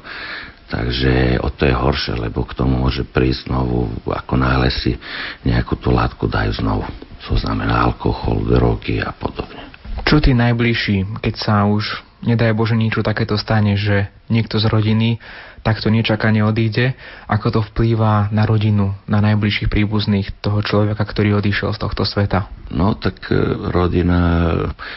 Takže 0.72 1.44
o 1.44 1.52
to 1.52 1.68
je 1.68 1.76
horšie, 1.76 2.16
lebo 2.16 2.48
k 2.48 2.56
tomu 2.56 2.80
môže 2.80 3.04
prísť 3.04 3.52
znovu, 3.52 3.92
ako 4.08 4.40
náhle 4.40 4.72
si 4.72 4.96
nejakú 5.44 5.76
tú 5.76 5.92
látku 5.92 6.32
dajú 6.32 6.64
znovu. 6.64 6.88
To 7.30 7.38
znamená 7.38 7.86
alkohol, 7.92 8.42
drogy 8.48 8.98
a 9.02 9.14
podobne. 9.14 9.62
Čo 10.08 10.18
tí 10.24 10.34
najbližší, 10.34 11.22
keď 11.22 11.36
sa 11.38 11.70
už, 11.70 12.02
nedaj 12.26 12.58
Bože, 12.58 12.74
niečo 12.74 13.06
takéto 13.06 13.38
stane, 13.38 13.78
že 13.78 14.10
niekto 14.32 14.58
z 14.58 14.66
rodiny 14.72 15.22
takto 15.62 15.94
nečakane 15.94 16.42
odíde, 16.42 16.98
ako 17.30 17.48
to 17.54 17.60
vplýva 17.72 18.34
na 18.34 18.50
rodinu, 18.50 18.98
na 19.06 19.22
najbližších 19.22 19.70
príbuzných 19.70 20.42
toho 20.42 20.66
človeka, 20.66 21.06
ktorý 21.06 21.38
odišiel 21.38 21.70
z 21.78 21.82
tohto 21.86 22.02
sveta? 22.02 22.50
No 22.74 22.98
tak 22.98 23.30
e, 23.30 23.38
rodina, 23.70 24.52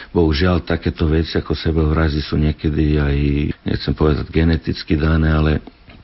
bohužiaľ 0.09 0.65
takéto 0.65 1.05
veci 1.05 1.37
ako 1.37 1.53
sebevrazy 1.53 2.25
sú 2.25 2.41
niekedy 2.41 2.97
aj, 2.97 3.17
nechcem 3.61 3.93
povedať 3.93 4.25
geneticky 4.33 4.97
dané, 4.97 5.29
ale 5.29 5.51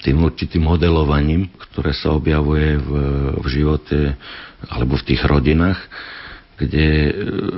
tým 0.02 0.22
určitým 0.22 0.66
modelovaním, 0.66 1.50
ktoré 1.70 1.94
sa 1.94 2.14
objavuje 2.14 2.78
v, 2.78 2.90
v 3.38 3.46
živote 3.50 4.18
alebo 4.70 5.00
v 5.00 5.08
tých 5.08 5.22
rodinách, 5.26 5.80
kde 6.62 6.88
e, 7.10 7.12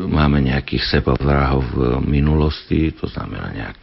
máme 0.07 0.39
nejakých 0.39 0.99
sebavrahov 0.99 1.61
v 1.67 1.77
minulosti, 2.07 2.95
to 2.95 3.11
znamená 3.11 3.51
nejak 3.51 3.79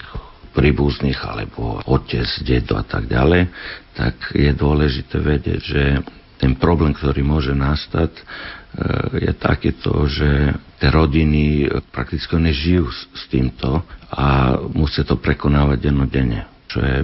príbuzných 0.56 1.20
alebo 1.22 1.78
otec, 1.84 2.26
dedo 2.42 2.80
a 2.80 2.84
tak 2.84 3.06
ďalej, 3.06 3.52
tak 3.94 4.16
je 4.32 4.50
dôležité 4.56 5.16
vedieť, 5.20 5.60
že 5.60 5.82
ten 6.40 6.56
problém, 6.56 6.96
ktorý 6.96 7.20
môže 7.20 7.52
nastať, 7.52 8.16
e, 8.16 8.22
je 9.28 9.32
takýto, 9.36 10.08
že 10.08 10.56
tie 10.80 10.88
rodiny 10.88 11.68
prakticky 11.92 12.40
nežijú 12.40 12.88
s 12.88 13.24
týmto 13.28 13.84
a 14.08 14.56
musia 14.72 15.04
to 15.04 15.20
prekonávať 15.20 15.78
dennodenne, 15.84 16.48
čo 16.66 16.80
je 16.80 16.96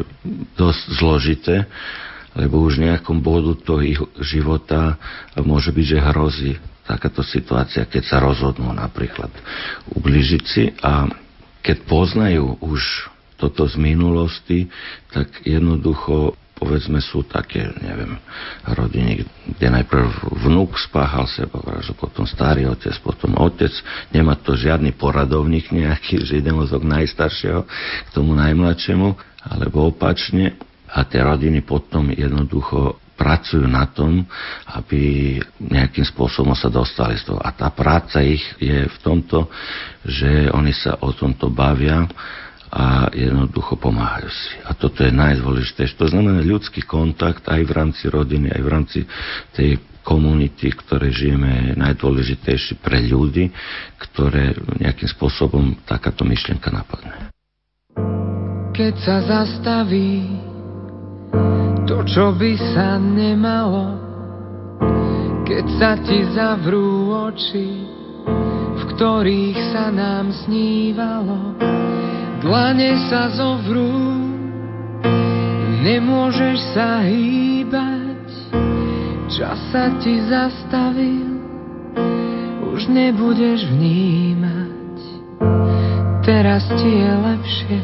dosť 0.57 0.83
zložité, 0.97 1.57
lebo 2.37 2.61
už 2.63 2.79
v 2.79 2.93
nejakom 2.93 3.25
bodu 3.25 3.57
toho 3.57 3.81
ich 3.81 4.01
života 4.21 5.01
môže 5.41 5.73
byť, 5.73 5.87
že 5.89 6.07
hrozí 6.13 6.53
takáto 6.87 7.25
situácia, 7.27 7.89
keď 7.89 8.03
sa 8.07 8.23
rozhodnú 8.23 8.71
napríklad 8.71 9.33
ubližiť 9.97 10.43
si 10.47 10.71
a 10.85 11.11
keď 11.65 11.83
poznajú 11.91 12.63
už 12.63 13.11
toto 13.37 13.67
z 13.67 13.77
minulosti, 13.77 14.71
tak 15.11 15.29
jednoducho 15.43 16.39
povedzme 16.57 17.05
sú 17.05 17.21
také, 17.29 17.69
neviem, 17.85 18.17
rodiny, 18.65 19.29
kde 19.61 19.69
najprv 19.77 20.09
vnúk 20.41 20.81
spáchal 20.81 21.29
seba 21.29 21.61
vraždu, 21.61 21.93
potom 21.93 22.25
starý 22.25 22.65
otec, 22.65 22.97
potom 23.05 23.37
otec, 23.37 23.71
nemá 24.09 24.41
to 24.41 24.57
žiadny 24.57 24.97
poradovník 24.97 25.69
nejaký, 25.69 26.25
že 26.25 26.41
ide 26.41 26.57
mozog 26.57 26.81
najstaršieho 26.81 27.69
k 28.09 28.09
tomu 28.17 28.33
najmladšiemu, 28.33 29.13
alebo 29.47 29.93
opačne. 29.93 30.57
A 30.93 31.07
tie 31.09 31.23
rodiny 31.23 31.67
potom 31.67 32.13
jednoducho 32.15 33.03
pracujú 33.17 33.65
na 33.65 33.89
tom, 33.89 34.29
aby 34.77 35.35
nejakým 35.59 36.05
spôsobom 36.05 36.53
sa 36.53 36.69
dostali 36.69 37.17
z 37.17 37.33
toho. 37.33 37.41
A 37.41 37.49
tá 37.51 37.73
práca 37.73 38.21
ich 38.21 38.45
je 38.61 38.85
v 38.85 38.99
tomto, 39.01 39.49
že 40.05 40.53
oni 40.53 40.71
sa 40.77 41.01
o 41.01 41.11
tomto 41.17 41.49
bavia, 41.49 42.05
a 42.67 43.09
jednoducho 43.15 43.79
pomáhajú 43.79 44.29
si. 44.29 44.55
A 44.67 44.75
toto 44.75 45.07
je 45.07 45.15
najdôležitejšie. 45.15 45.97
To 46.03 46.11
znamená 46.11 46.43
ľudský 46.43 46.83
kontakt 46.83 47.47
aj 47.47 47.63
v 47.63 47.73
rámci 47.73 48.11
rodiny, 48.11 48.53
aj 48.53 48.63
v 48.63 48.69
rámci 48.69 48.99
tej 49.55 49.81
komunity, 50.03 50.71
ktoré 50.71 51.11
žijeme, 51.11 51.73
je 51.73 51.75
najdôležitejší 51.79 52.79
pre 52.79 53.03
ľudí, 53.03 53.51
ktoré 53.99 54.55
nejakým 54.79 55.09
spôsobom 55.11 55.79
takáto 55.83 56.23
myšlienka 56.23 56.71
napadne. 56.71 57.31
Keď 58.77 58.95
sa 59.01 59.25
zastaví 59.25 60.37
to, 61.87 61.97
čo 62.07 62.35
by 62.35 62.53
sa 62.75 62.99
nemalo, 62.99 63.99
keď 65.47 65.65
sa 65.79 65.93
ti 66.03 66.27
zavrú 66.35 67.15
oči, 67.31 67.71
v 68.77 68.83
ktorých 68.95 69.59
sa 69.73 69.89
nám 69.95 70.35
snívalo, 70.45 71.57
Dlane 72.47 72.95
sa 73.11 73.27
zovrú, 73.35 73.91
nemôžeš 75.83 76.63
sa 76.77 77.03
hýbať, 77.03 78.29
čas 79.33 79.59
sa 79.75 79.91
ti 79.99 80.23
zastavil, 80.31 81.43
už 82.71 82.87
nebudeš 82.87 83.67
vnímať, 83.67 84.99
teraz 86.23 86.71
ti 86.79 86.91
je 87.03 87.13
lepšie, 87.19 87.83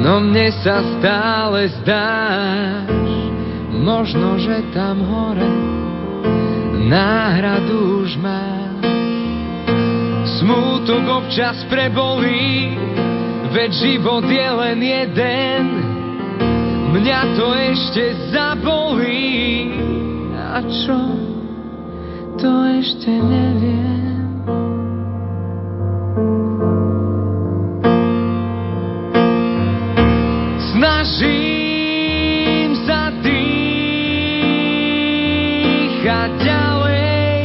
no 0.00 0.24
mne 0.24 0.48
sa 0.62 0.82
stále 0.98 1.70
zdáš, 1.82 2.90
možno, 3.70 4.40
že 4.40 4.64
tam 4.74 5.02
hore 5.04 5.74
náhradu 6.84 8.04
už 8.04 8.20
máš. 8.20 8.84
Smútok 10.40 11.24
občas 11.24 11.64
prebolí, 11.72 12.76
veď 13.52 13.70
život 13.72 14.24
je 14.28 14.48
len 14.48 14.78
jeden. 14.80 15.64
Mňa 16.94 17.20
to 17.34 17.48
ešte 17.74 18.04
zabolí. 18.30 19.72
A 20.36 20.62
čo? 20.62 21.00
To 22.38 22.50
ešte 22.78 23.10
neviem. 23.10 24.73
Ďalej 36.40 37.38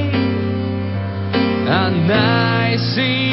a 1.70 1.82
nájsť 1.92 2.86
si 2.96 3.29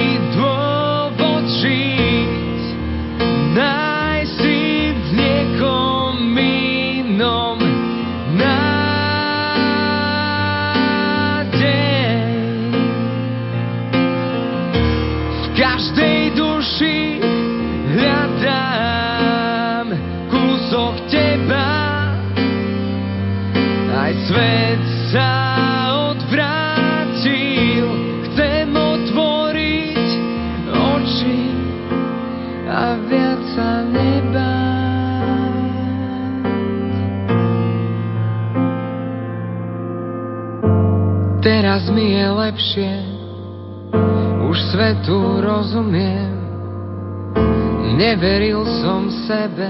lepšie, 42.56 42.94
už 44.48 44.56
svetu 44.72 45.44
rozumiem. 45.44 46.32
Neveril 48.00 48.64
som 48.80 49.12
sebe, 49.28 49.68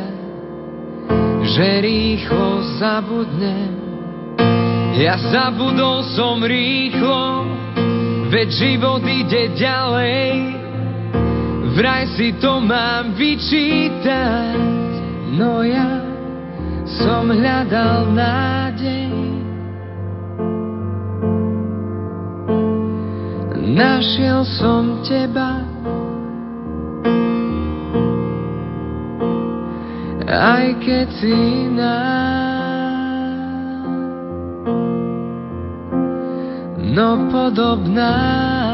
že 1.42 1.82
rýchlo 1.82 2.62
zabudnem. 2.78 3.74
Ja 5.02 5.18
zabudol 5.18 6.06
som 6.14 6.46
rýchlo, 6.46 7.50
veď 8.30 8.48
život 8.54 9.02
ide 9.02 9.50
ďalej. 9.58 10.30
Vraj 11.74 12.06
si 12.14 12.38
to 12.38 12.62
mám 12.62 13.18
vyčítať, 13.18 14.62
no 15.34 15.66
ja 15.66 16.06
som 17.02 17.34
hľadal 17.34 18.14
nádej. 18.14 18.55
Našiel 23.76 24.40
som 24.56 25.04
teba, 25.04 25.60
aj 30.24 30.66
keď 30.80 31.06
si 31.20 31.36
iná. 31.68 32.00
No 36.96 37.28
podobná. 37.28 38.65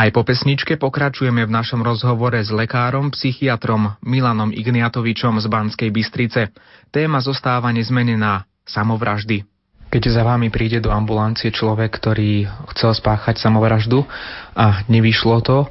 Aj 0.00 0.08
po 0.16 0.24
pesničke 0.24 0.80
pokračujeme 0.80 1.44
v 1.44 1.52
našom 1.52 1.84
rozhovore 1.84 2.40
s 2.40 2.48
lekárom, 2.48 3.12
psychiatrom 3.12 4.00
Milanom 4.00 4.48
Igniatovičom 4.48 5.36
z 5.36 5.44
Banskej 5.44 5.92
Bystrice. 5.92 6.56
Téma 6.88 7.20
zostáva 7.20 7.68
nezmenená 7.68 8.48
samovraždy. 8.64 9.44
Keď 9.92 10.02
za 10.08 10.24
vami 10.24 10.48
príde 10.48 10.80
do 10.80 10.88
ambulancie 10.88 11.52
človek, 11.52 12.00
ktorý 12.00 12.48
chcel 12.72 12.96
spáchať 12.96 13.44
samovraždu 13.44 14.08
a 14.56 14.88
nevyšlo 14.88 15.44
to, 15.44 15.68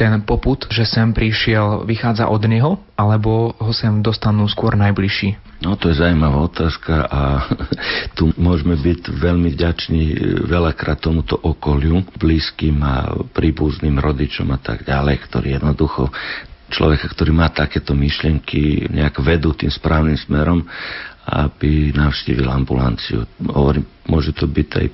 ten 0.00 0.24
poput, 0.24 0.64
že 0.72 0.88
sem 0.88 1.12
prišiel, 1.12 1.84
vychádza 1.84 2.32
od 2.32 2.40
neho, 2.48 2.80
alebo 2.96 3.52
ho 3.60 3.72
sem 3.76 4.00
dostanú 4.00 4.48
skôr 4.48 4.72
najbližší? 4.72 5.36
No 5.60 5.76
to 5.76 5.92
je 5.92 6.00
zaujímavá 6.00 6.40
otázka 6.40 7.04
a 7.04 7.20
tu 8.16 8.32
môžeme 8.40 8.80
byť 8.80 9.12
veľmi 9.12 9.52
vďační 9.52 10.02
e, 10.08 10.16
veľakrát 10.48 11.04
tomuto 11.04 11.36
okoliu, 11.36 12.00
blízkym 12.16 12.80
a 12.80 13.12
príbuzným 13.36 14.00
rodičom 14.00 14.48
a 14.56 14.58
tak 14.58 14.88
ďalej, 14.88 15.20
ktorí 15.28 15.60
jednoducho 15.60 16.08
človeka, 16.72 17.12
ktorý 17.12 17.36
má 17.36 17.52
takéto 17.52 17.92
myšlienky, 17.92 18.88
nejak 18.88 19.20
vedú 19.20 19.52
tým 19.52 19.68
správnym 19.68 20.16
smerom, 20.16 20.64
aby 21.28 21.92
navštívil 21.92 22.48
ambulanciu. 22.48 23.28
Hovorím, 23.36 23.84
môže 24.08 24.32
to 24.32 24.48
byť 24.48 24.68
aj 24.80 24.86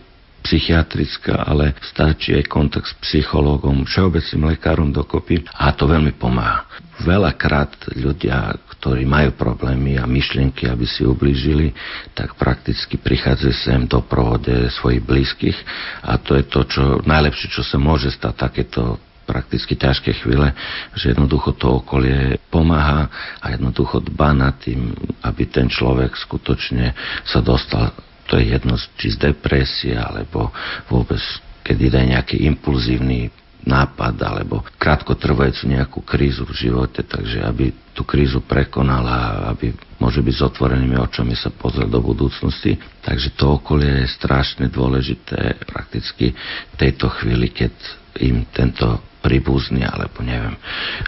psychiatrická, 0.46 1.42
ale 1.42 1.74
stačí 1.82 2.30
aj 2.38 2.46
kontakt 2.46 2.87
s 2.87 2.94
psychológom, 3.02 3.82
všeobecným 3.82 4.54
lekárom 4.54 4.94
dokopy 4.94 5.42
a 5.50 5.74
to 5.74 5.90
veľmi 5.90 6.14
pomáha. 6.14 6.70
Veľakrát 7.02 7.92
ľudia, 7.98 8.54
ktorí 8.78 9.04
majú 9.04 9.35
problémy 9.35 9.98
a 9.98 10.06
myšlienky, 10.06 10.70
aby 10.70 10.87
si 10.87 11.02
ublížili, 11.02 11.74
tak 12.14 12.38
prakticky 12.38 12.96
prichádzajú 12.96 13.54
sem 13.59 13.80
do 13.90 14.00
provode 14.06 14.54
svojich 14.80 15.02
blízkych 15.02 15.59
a 16.06 16.16
to 16.16 16.38
je 16.38 16.44
to, 16.46 16.61
čo 16.64 16.82
najlepšie, 17.02 17.50
čo 17.50 17.66
sa 17.66 17.76
môže 17.76 18.09
stať 18.14 18.35
takéto 18.38 19.02
prakticky 19.26 19.74
ťažké 19.74 20.22
chvíle, 20.22 20.54
že 20.94 21.11
jednoducho 21.11 21.59
to 21.59 21.82
okolie 21.82 22.38
pomáha 22.48 23.11
a 23.42 23.59
jednoducho 23.59 23.98
dba 24.06 24.30
nad 24.30 24.54
tým, 24.62 24.94
aby 25.26 25.50
ten 25.50 25.66
človek 25.66 26.14
skutočne 26.14 26.94
sa 27.26 27.42
dostal 27.42 27.90
to 28.26 28.38
je 28.38 28.54
jedno, 28.54 28.74
či 28.98 29.14
z 29.14 29.32
depresie, 29.32 29.94
alebo 29.94 30.50
vôbec, 30.90 31.22
keď 31.62 31.76
ide 31.78 32.00
nejaký 32.14 32.36
impulzívny 32.46 33.30
nápad, 33.66 34.14
alebo 34.22 34.62
krátkotrvajúcu 34.78 35.74
nejakú 35.74 36.00
krízu 36.06 36.46
v 36.46 36.54
živote, 36.54 37.02
takže 37.02 37.42
aby 37.42 37.74
tú 37.90 38.06
krízu 38.06 38.46
prekonala, 38.46 39.50
aby 39.50 39.74
môže 39.98 40.22
byť 40.22 40.34
s 40.38 40.46
otvorenými 40.46 40.94
očami 40.94 41.34
sa 41.34 41.50
pozrieť 41.50 41.90
do 41.90 41.98
budúcnosti. 41.98 42.78
Takže 43.02 43.34
to 43.34 43.58
okolie 43.58 44.06
je 44.06 44.14
strašne 44.14 44.70
dôležité 44.70 45.66
prakticky 45.66 46.30
v 46.70 46.74
tejto 46.78 47.10
chvíli, 47.10 47.50
keď 47.50 47.74
im 48.22 48.46
tento 48.54 49.02
príbuzný 49.26 49.82
alebo 49.82 50.22
neviem, 50.22 50.54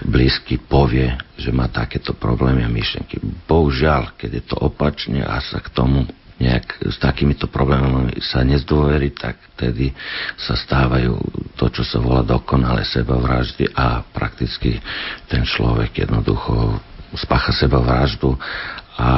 blízky 0.02 0.58
povie, 0.58 1.14
že 1.38 1.54
má 1.54 1.70
takéto 1.70 2.18
problémy 2.18 2.66
a 2.66 2.72
myšlenky. 2.72 3.22
Bohužiaľ, 3.46 4.18
keď 4.18 4.30
je 4.42 4.44
to 4.50 4.56
opačne 4.58 5.22
a 5.22 5.38
sa 5.38 5.62
k 5.62 5.70
tomu 5.70 6.02
nejak 6.38 6.86
s 6.86 6.96
takýmito 7.02 7.50
problémami 7.50 8.18
sa 8.22 8.46
nezdôveri, 8.46 9.10
tak 9.10 9.38
vtedy 9.58 9.90
sa 10.38 10.54
stávajú 10.54 11.18
to, 11.58 11.66
čo 11.70 11.82
sa 11.82 11.98
volá 11.98 12.22
dokonale 12.22 12.86
sebavraždy 12.86 13.74
a 13.74 14.06
prakticky 14.06 14.78
ten 15.26 15.42
človek 15.42 16.06
jednoducho 16.06 16.78
spácha 17.18 17.50
sebavraždu 17.50 18.38
a 18.98 19.10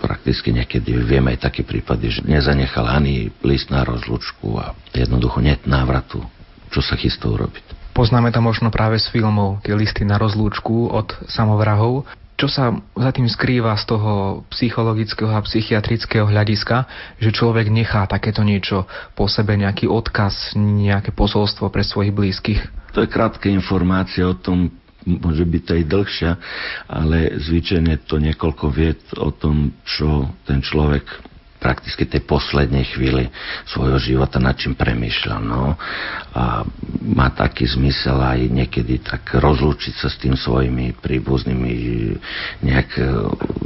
prakticky 0.00 0.52
niekedy 0.52 0.92
vieme 1.00 1.32
aj 1.32 1.48
také 1.48 1.64
prípady, 1.64 2.12
že 2.12 2.20
nezanechal 2.28 2.84
ani 2.84 3.32
list 3.40 3.72
na 3.72 3.80
rozlučku 3.80 4.60
a 4.60 4.76
jednoducho 4.92 5.40
net 5.40 5.64
návratu, 5.64 6.20
čo 6.68 6.80
sa 6.84 7.00
chystá 7.00 7.32
urobiť. 7.32 7.96
Poznáme 7.96 8.28
to 8.28 8.44
možno 8.44 8.68
práve 8.68 9.00
z 9.00 9.08
filmov, 9.08 9.64
tie 9.64 9.72
listy 9.72 10.04
na 10.04 10.20
rozlúčku 10.20 10.92
od 10.92 11.16
samovrahov. 11.32 12.04
Čo 12.36 12.52
sa 12.52 12.68
za 12.92 13.10
tým 13.16 13.24
skrýva 13.32 13.72
z 13.80 13.96
toho 13.96 14.44
psychologického 14.52 15.32
a 15.32 15.40
psychiatrického 15.40 16.28
hľadiska, 16.28 16.84
že 17.16 17.32
človek 17.32 17.72
nechá 17.72 18.04
takéto 18.04 18.44
niečo 18.44 18.84
po 19.16 19.24
sebe, 19.24 19.56
nejaký 19.56 19.88
odkaz, 19.88 20.52
nejaké 20.56 21.16
posolstvo 21.16 21.72
pre 21.72 21.80
svojich 21.80 22.12
blízkych? 22.12 22.60
To 22.92 23.00
je 23.00 23.08
krátka 23.08 23.48
informácia 23.48 24.28
o 24.28 24.36
tom, 24.36 24.68
môže 25.08 25.48
byť 25.48 25.64
aj 25.80 25.82
dlhšia, 25.88 26.30
ale 26.92 27.40
zvyčajne 27.40 28.04
to 28.04 28.20
niekoľko 28.20 28.66
viet 28.68 29.00
o 29.16 29.32
tom, 29.32 29.72
čo 29.88 30.28
ten 30.44 30.60
človek 30.60 31.08
prakticky 31.56 32.06
tej 32.06 32.22
poslednej 32.24 32.84
chvíli 32.92 33.28
svojho 33.68 33.98
života 33.98 34.38
nad 34.38 34.56
čím 34.56 34.76
premýšľal. 34.76 35.40
No. 35.42 35.74
A 36.36 36.62
má 37.02 37.28
taký 37.32 37.66
zmysel 37.66 38.16
aj 38.16 38.40
niekedy 38.52 39.00
tak 39.02 39.36
rozlúčiť 39.36 39.94
sa 39.96 40.08
s 40.12 40.20
tým 40.20 40.36
svojimi 40.36 40.96
príbuznými, 41.00 41.72
nejak 42.62 42.90
e, 42.96 43.02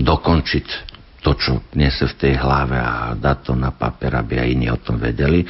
dokončiť 0.01 0.67
to, 1.21 1.37
čo 1.37 1.53
nese 1.77 2.09
v 2.09 2.19
tej 2.19 2.35
hlave 2.41 2.81
a 2.81 3.13
dať 3.13 3.53
to 3.53 3.53
na 3.53 3.71
papier, 3.77 4.17
aby 4.17 4.41
aj 4.41 4.49
iní 4.49 4.69
o 4.73 4.81
tom 4.81 4.97
vedeli. 4.97 5.45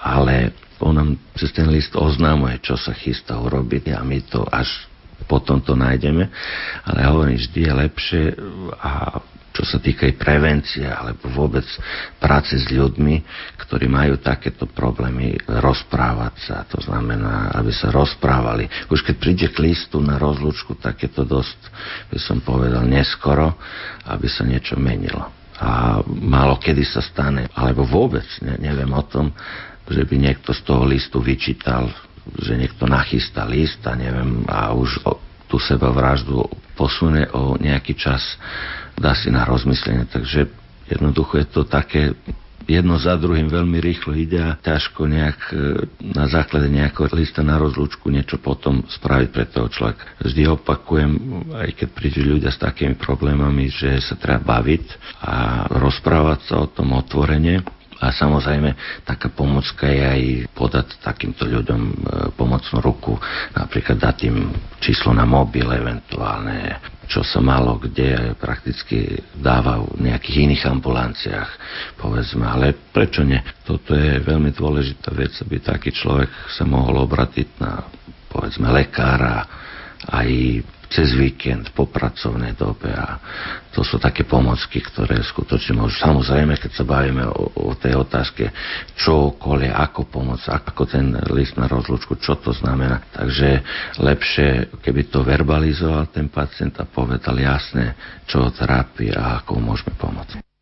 Ale 0.00 0.56
on 0.80 0.96
nám 0.96 1.10
cez 1.36 1.52
ten 1.52 1.68
list 1.68 1.92
oznámuje, 1.96 2.60
čo 2.64 2.76
sa 2.76 2.92
chystá 2.96 3.36
urobiť 3.40 3.92
a 3.94 4.00
my 4.04 4.18
to 4.26 4.44
až 4.48 4.68
potom 5.24 5.60
to 5.60 5.72
nájdeme. 5.72 6.28
Ale 6.84 7.00
hovorím, 7.08 7.40
vždy 7.40 7.60
je 7.64 7.72
lepšie 7.72 8.22
a 8.80 9.20
čo 9.54 9.62
sa 9.62 9.78
týka 9.78 10.10
aj 10.10 10.18
prevencie 10.18 10.82
alebo 10.82 11.30
vôbec 11.30 11.62
práce 12.18 12.58
s 12.58 12.66
ľuďmi, 12.74 13.22
ktorí 13.62 13.86
majú 13.86 14.18
takéto 14.18 14.66
problémy, 14.66 15.38
rozprávať 15.46 16.34
sa. 16.42 16.56
To 16.74 16.82
znamená, 16.82 17.54
aby 17.54 17.70
sa 17.70 17.94
rozprávali. 17.94 18.66
Už 18.90 19.06
keď 19.06 19.14
príde 19.14 19.46
k 19.54 19.62
listu 19.62 20.02
na 20.02 20.18
rozlúčku, 20.18 20.74
tak 20.74 21.06
je 21.06 21.10
to 21.14 21.22
dosť, 21.22 21.58
by 22.10 22.18
som 22.18 22.42
povedal, 22.42 22.82
neskoro, 22.82 23.54
aby 24.10 24.26
sa 24.26 24.42
niečo 24.42 24.74
menilo. 24.74 25.30
A 25.62 26.02
málo 26.02 26.58
kedy 26.58 26.82
sa 26.82 26.98
stane, 26.98 27.46
alebo 27.54 27.86
vôbec 27.86 28.26
ne, 28.42 28.58
neviem 28.58 28.90
o 28.90 29.06
tom, 29.06 29.30
že 29.86 30.02
by 30.02 30.18
niekto 30.18 30.50
z 30.50 30.66
toho 30.66 30.82
listu 30.82 31.22
vyčítal, 31.22 31.86
že 32.42 32.58
niekto 32.58 32.90
nachystá 32.90 33.46
list 33.46 33.78
a 33.86 33.94
neviem, 33.94 34.42
a 34.50 34.74
už 34.74 34.98
tú 35.46 35.62
sebavraždu 35.62 36.42
posune 36.74 37.30
o 37.30 37.54
nejaký 37.54 37.94
čas, 37.94 38.34
dá 38.98 39.12
si 39.14 39.30
na 39.30 39.46
rozmyslenie. 39.46 40.06
Takže 40.08 40.50
jednoducho 40.88 41.40
je 41.40 41.46
to 41.48 41.62
také 41.66 42.14
jedno 42.64 42.96
za 42.96 43.16
druhým 43.20 43.48
veľmi 43.48 43.76
rýchlo 43.80 44.16
ide 44.16 44.40
a 44.40 44.56
ťažko 44.56 45.04
nejak 45.04 45.38
e, 45.52 45.56
na 46.00 46.24
základe 46.28 46.68
nejakého 46.72 47.12
lista 47.12 47.44
na 47.44 47.60
rozlúčku 47.60 48.08
niečo 48.08 48.40
potom 48.40 48.80
spraviť 48.88 49.28
pre 49.28 49.44
toho 49.48 49.68
človeka. 49.68 50.04
Vždy 50.24 50.42
opakujem, 50.48 51.12
aj 51.52 51.70
keď 51.76 51.88
prídu 51.92 52.20
ľudia 52.24 52.48
s 52.48 52.60
takými 52.60 52.96
problémami, 52.96 53.68
že 53.68 54.00
sa 54.00 54.16
treba 54.16 54.60
baviť 54.60 54.84
a 55.20 55.34
rozprávať 55.68 56.40
sa 56.48 56.54
o 56.64 56.70
tom 56.72 56.96
otvorene 56.96 57.60
a 58.04 58.12
samozrejme, 58.12 59.00
taká 59.08 59.32
pomocka 59.32 59.88
je 59.88 60.04
aj 60.04 60.22
podať 60.52 61.00
takýmto 61.00 61.48
ľuďom 61.48 61.80
e, 61.80 61.92
pomocnú 62.36 62.84
ruku, 62.84 63.16
napríklad 63.56 63.96
dať 63.96 64.16
im 64.28 64.52
číslo 64.76 65.16
na 65.16 65.24
mobil 65.24 65.64
eventuálne, 65.64 66.76
čo 67.08 67.24
sa 67.24 67.40
malo 67.40 67.80
kde 67.80 68.36
prakticky 68.36 69.24
dáva 69.32 69.80
v 69.80 70.04
nejakých 70.12 70.36
iných 70.44 70.64
ambulanciách, 70.68 71.50
povedzme. 71.96 72.44
Ale 72.44 72.76
prečo 72.92 73.24
nie? 73.24 73.40
Toto 73.64 73.96
je 73.96 74.20
veľmi 74.20 74.52
dôležitá 74.52 75.08
vec, 75.16 75.32
aby 75.40 75.64
taký 75.64 75.88
človek 75.88 76.28
sa 76.52 76.68
mohol 76.68 77.00
obratiť 77.08 77.48
na, 77.56 77.88
povedzme, 78.28 78.68
lekára, 78.68 79.64
aj 80.04 80.28
cez 80.88 81.12
víkend, 81.14 81.72
po 81.76 81.88
pracovnej 81.88 82.56
dobe 82.56 82.92
a 82.92 83.18
to 83.74 83.82
sú 83.82 83.98
také 83.98 84.22
pomocky, 84.22 84.78
ktoré 84.78 85.18
skutočne 85.18 85.82
môžu. 85.82 85.98
Samozrejme, 85.98 86.54
keď 86.56 86.72
sa 86.78 86.84
bavíme 86.86 87.26
o, 87.26 87.70
o 87.70 87.72
tej 87.74 87.98
otázke, 87.98 88.48
čo 88.94 89.34
okolie, 89.34 89.68
ako 89.68 90.06
pomôcť, 90.06 90.46
ako 90.54 90.82
ten 90.86 91.10
list 91.34 91.58
na 91.58 91.66
rozlučku, 91.66 92.14
čo 92.22 92.38
to 92.38 92.54
znamená. 92.54 93.02
Takže 93.10 93.48
lepšie, 93.98 94.78
keby 94.78 95.10
to 95.10 95.26
verbalizoval 95.26 96.06
ten 96.14 96.30
pacient 96.30 96.78
a 96.78 96.86
povedal 96.86 97.34
jasne, 97.34 97.98
čo 98.30 98.46
ho 98.46 98.50
trápi 98.54 99.10
a 99.10 99.42
ako 99.42 99.58
môžeme 99.58 99.92
pomôcť. 99.98 100.53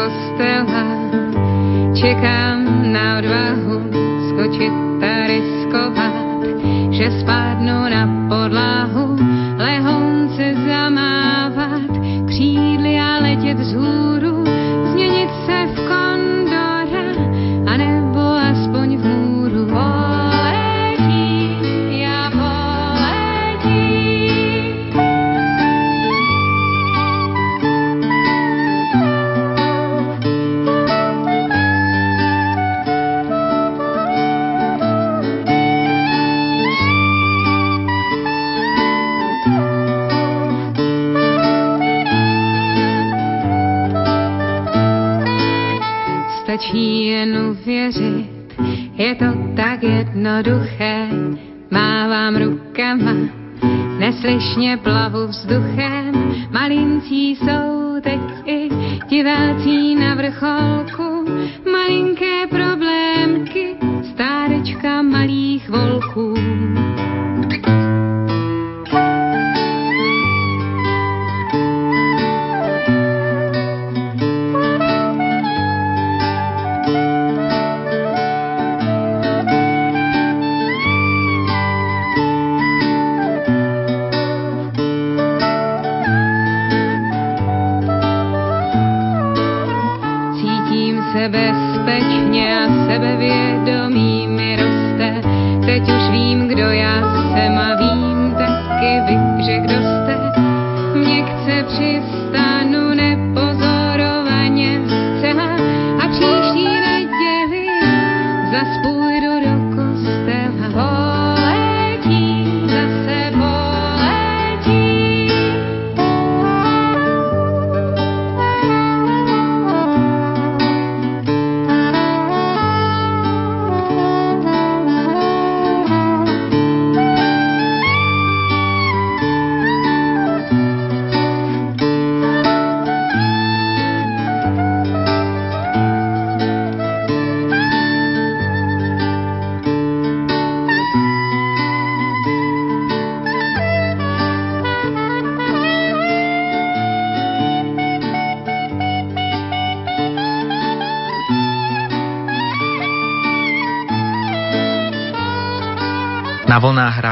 Kostela 0.00 0.99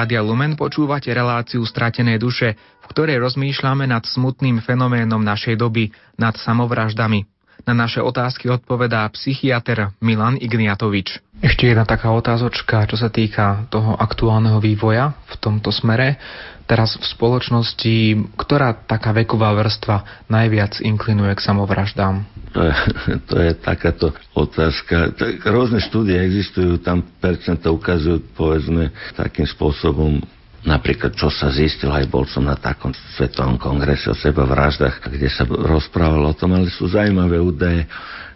Rádia 0.08 0.24
Lumen 0.24 0.56
počúvate 0.56 1.12
reláciu 1.12 1.60
Stratené 1.68 2.16
duše, 2.16 2.56
v 2.56 2.86
ktorej 2.96 3.20
rozmýšľame 3.20 3.84
nad 3.84 4.08
smutným 4.08 4.64
fenoménom 4.64 5.20
našej 5.20 5.60
doby, 5.60 5.92
nad 6.16 6.32
samovraždami. 6.32 7.28
Na 7.68 7.76
naše 7.76 8.00
otázky 8.00 8.48
odpovedá 8.48 9.04
psychiatr 9.12 9.92
Milan 10.00 10.40
Igniatovič. 10.40 11.20
Ešte 11.44 11.68
jedna 11.68 11.84
taká 11.84 12.08
otázočka, 12.16 12.88
čo 12.88 12.96
sa 12.96 13.12
týka 13.12 13.68
toho 13.68 14.00
aktuálneho 14.00 14.56
vývoja 14.64 15.12
v 15.28 15.34
tomto 15.44 15.68
smere. 15.68 16.16
Teraz 16.64 16.96
v 16.96 17.04
spoločnosti, 17.04 17.96
ktorá 18.40 18.80
taká 18.88 19.12
veková 19.12 19.52
vrstva 19.60 20.24
najviac 20.32 20.80
inklinuje 20.80 21.36
k 21.36 21.44
samovraždám? 21.44 22.24
To 22.52 22.60
je, 22.64 22.72
to 23.28 23.36
je 23.40 23.50
takáto 23.58 24.06
otázka. 24.32 25.12
Tak 25.16 25.44
rôzne 25.48 25.80
štúdie 25.82 26.16
existujú, 26.16 26.80
tam 26.80 27.04
percenta 27.20 27.68
ukazujú, 27.68 28.24
povedzme, 28.36 28.92
takým 29.16 29.44
spôsobom 29.44 30.20
Napríklad, 30.58 31.14
čo 31.14 31.30
sa 31.30 31.54
zistilo, 31.54 31.94
aj 31.94 32.10
bol 32.10 32.26
som 32.26 32.42
na 32.42 32.58
takom 32.58 32.90
svetovom 33.14 33.62
kongrese 33.62 34.10
o 34.10 34.18
seba 34.18 34.42
vraždách, 34.42 35.06
kde 35.06 35.30
sa 35.30 35.46
rozprávalo 35.46 36.34
o 36.34 36.36
tom, 36.36 36.50
ale 36.58 36.66
sú 36.66 36.90
zaujímavé 36.90 37.38
údaje 37.38 37.86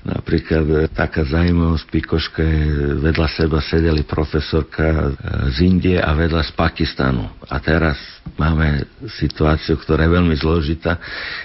Napríklad 0.03 0.67
e, 0.67 0.77
taká 0.91 1.23
zaujímavosť 1.23 1.87
Pikoške, 1.87 2.43
vedľa 2.99 3.29
seba 3.31 3.62
sedeli 3.62 4.03
profesorka 4.03 4.83
e, 4.83 5.03
z 5.55 5.57
Indie 5.62 5.99
a 6.03 6.11
vedľa 6.11 6.43
z 6.43 6.53
Pakistanu. 6.59 7.31
A 7.47 7.62
teraz 7.62 7.95
máme 8.35 8.83
situáciu, 9.19 9.79
ktorá 9.79 10.07
je 10.07 10.15
veľmi 10.19 10.35
zložitá. 10.35 10.99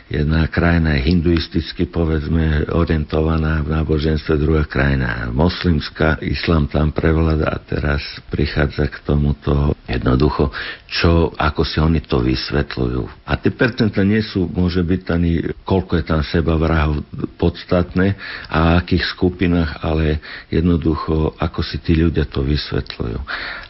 Jedna 0.09 0.49
krajina 0.49 0.97
je 0.97 1.05
hinduisticky, 1.05 1.85
povedzme, 1.85 2.65
orientovaná 2.73 3.61
v 3.61 3.77
náboženstve, 3.77 4.41
druhá 4.41 4.65
krajina 4.65 5.29
moslimská, 5.29 6.17
islam 6.25 6.65
tam 6.65 6.89
prevláda 6.89 7.53
a 7.53 7.57
teraz 7.61 8.01
prichádza 8.33 8.89
k 8.89 9.03
tomuto 9.05 9.77
jednoducho, 9.85 10.49
čo, 10.89 11.35
ako 11.35 11.61
si 11.61 11.77
oni 11.77 12.01
to 12.01 12.23
vysvetľujú. 12.23 13.27
A 13.27 13.35
tie 13.37 13.51
percenta 13.51 14.01
nie 14.01 14.23
sú, 14.23 14.47
môže 14.47 14.81
byť 14.81 15.01
ani, 15.11 15.31
koľko 15.67 15.99
je 15.99 16.03
tam 16.07 16.21
seba 16.23 16.55
vrahov 16.55 17.03
podstatné, 17.35 18.15
a 18.47 18.79
akých 18.79 19.03
skupinách, 19.15 19.83
ale 19.83 20.23
jednoducho, 20.47 21.35
ako 21.35 21.59
si 21.63 21.83
tí 21.83 21.99
ľudia 21.99 22.27
to 22.27 22.43
vysvetľujú. 22.43 23.19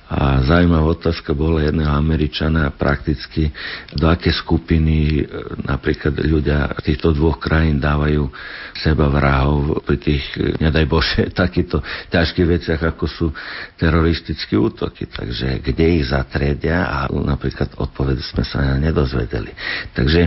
A 0.07 0.39
zaujímavá 0.39 0.95
otázka 0.95 1.35
bola 1.35 1.67
jedného 1.67 1.91
Američana 1.91 2.71
prakticky, 2.71 3.51
do 3.91 4.07
aké 4.07 4.31
skupiny 4.31 5.19
e, 5.19 5.21
napríklad 5.67 6.15
ľudia 6.23 6.71
týchto 6.79 7.11
dvoch 7.11 7.43
krajín 7.43 7.83
dávajú 7.83 8.31
seba 8.79 9.11
vrahov 9.11 9.83
pri 9.83 9.97
tých, 9.99 10.23
e, 10.39 10.55
nedaj 10.63 10.87
Bože, 10.87 11.27
takýchto 11.43 11.83
ťažkých 12.07 12.47
veciach, 12.47 12.81
ako 12.95 13.05
sú 13.09 13.27
teroristické 13.75 14.55
útoky. 14.55 15.11
Takže 15.11 15.59
kde 15.59 15.99
ich 15.99 16.07
zatredia 16.07 16.87
a 16.87 17.11
napríklad 17.11 17.75
odpovede 17.75 18.23
sme 18.23 18.47
sa 18.47 18.79
nedozvedeli. 18.79 19.51
Takže 19.91 20.21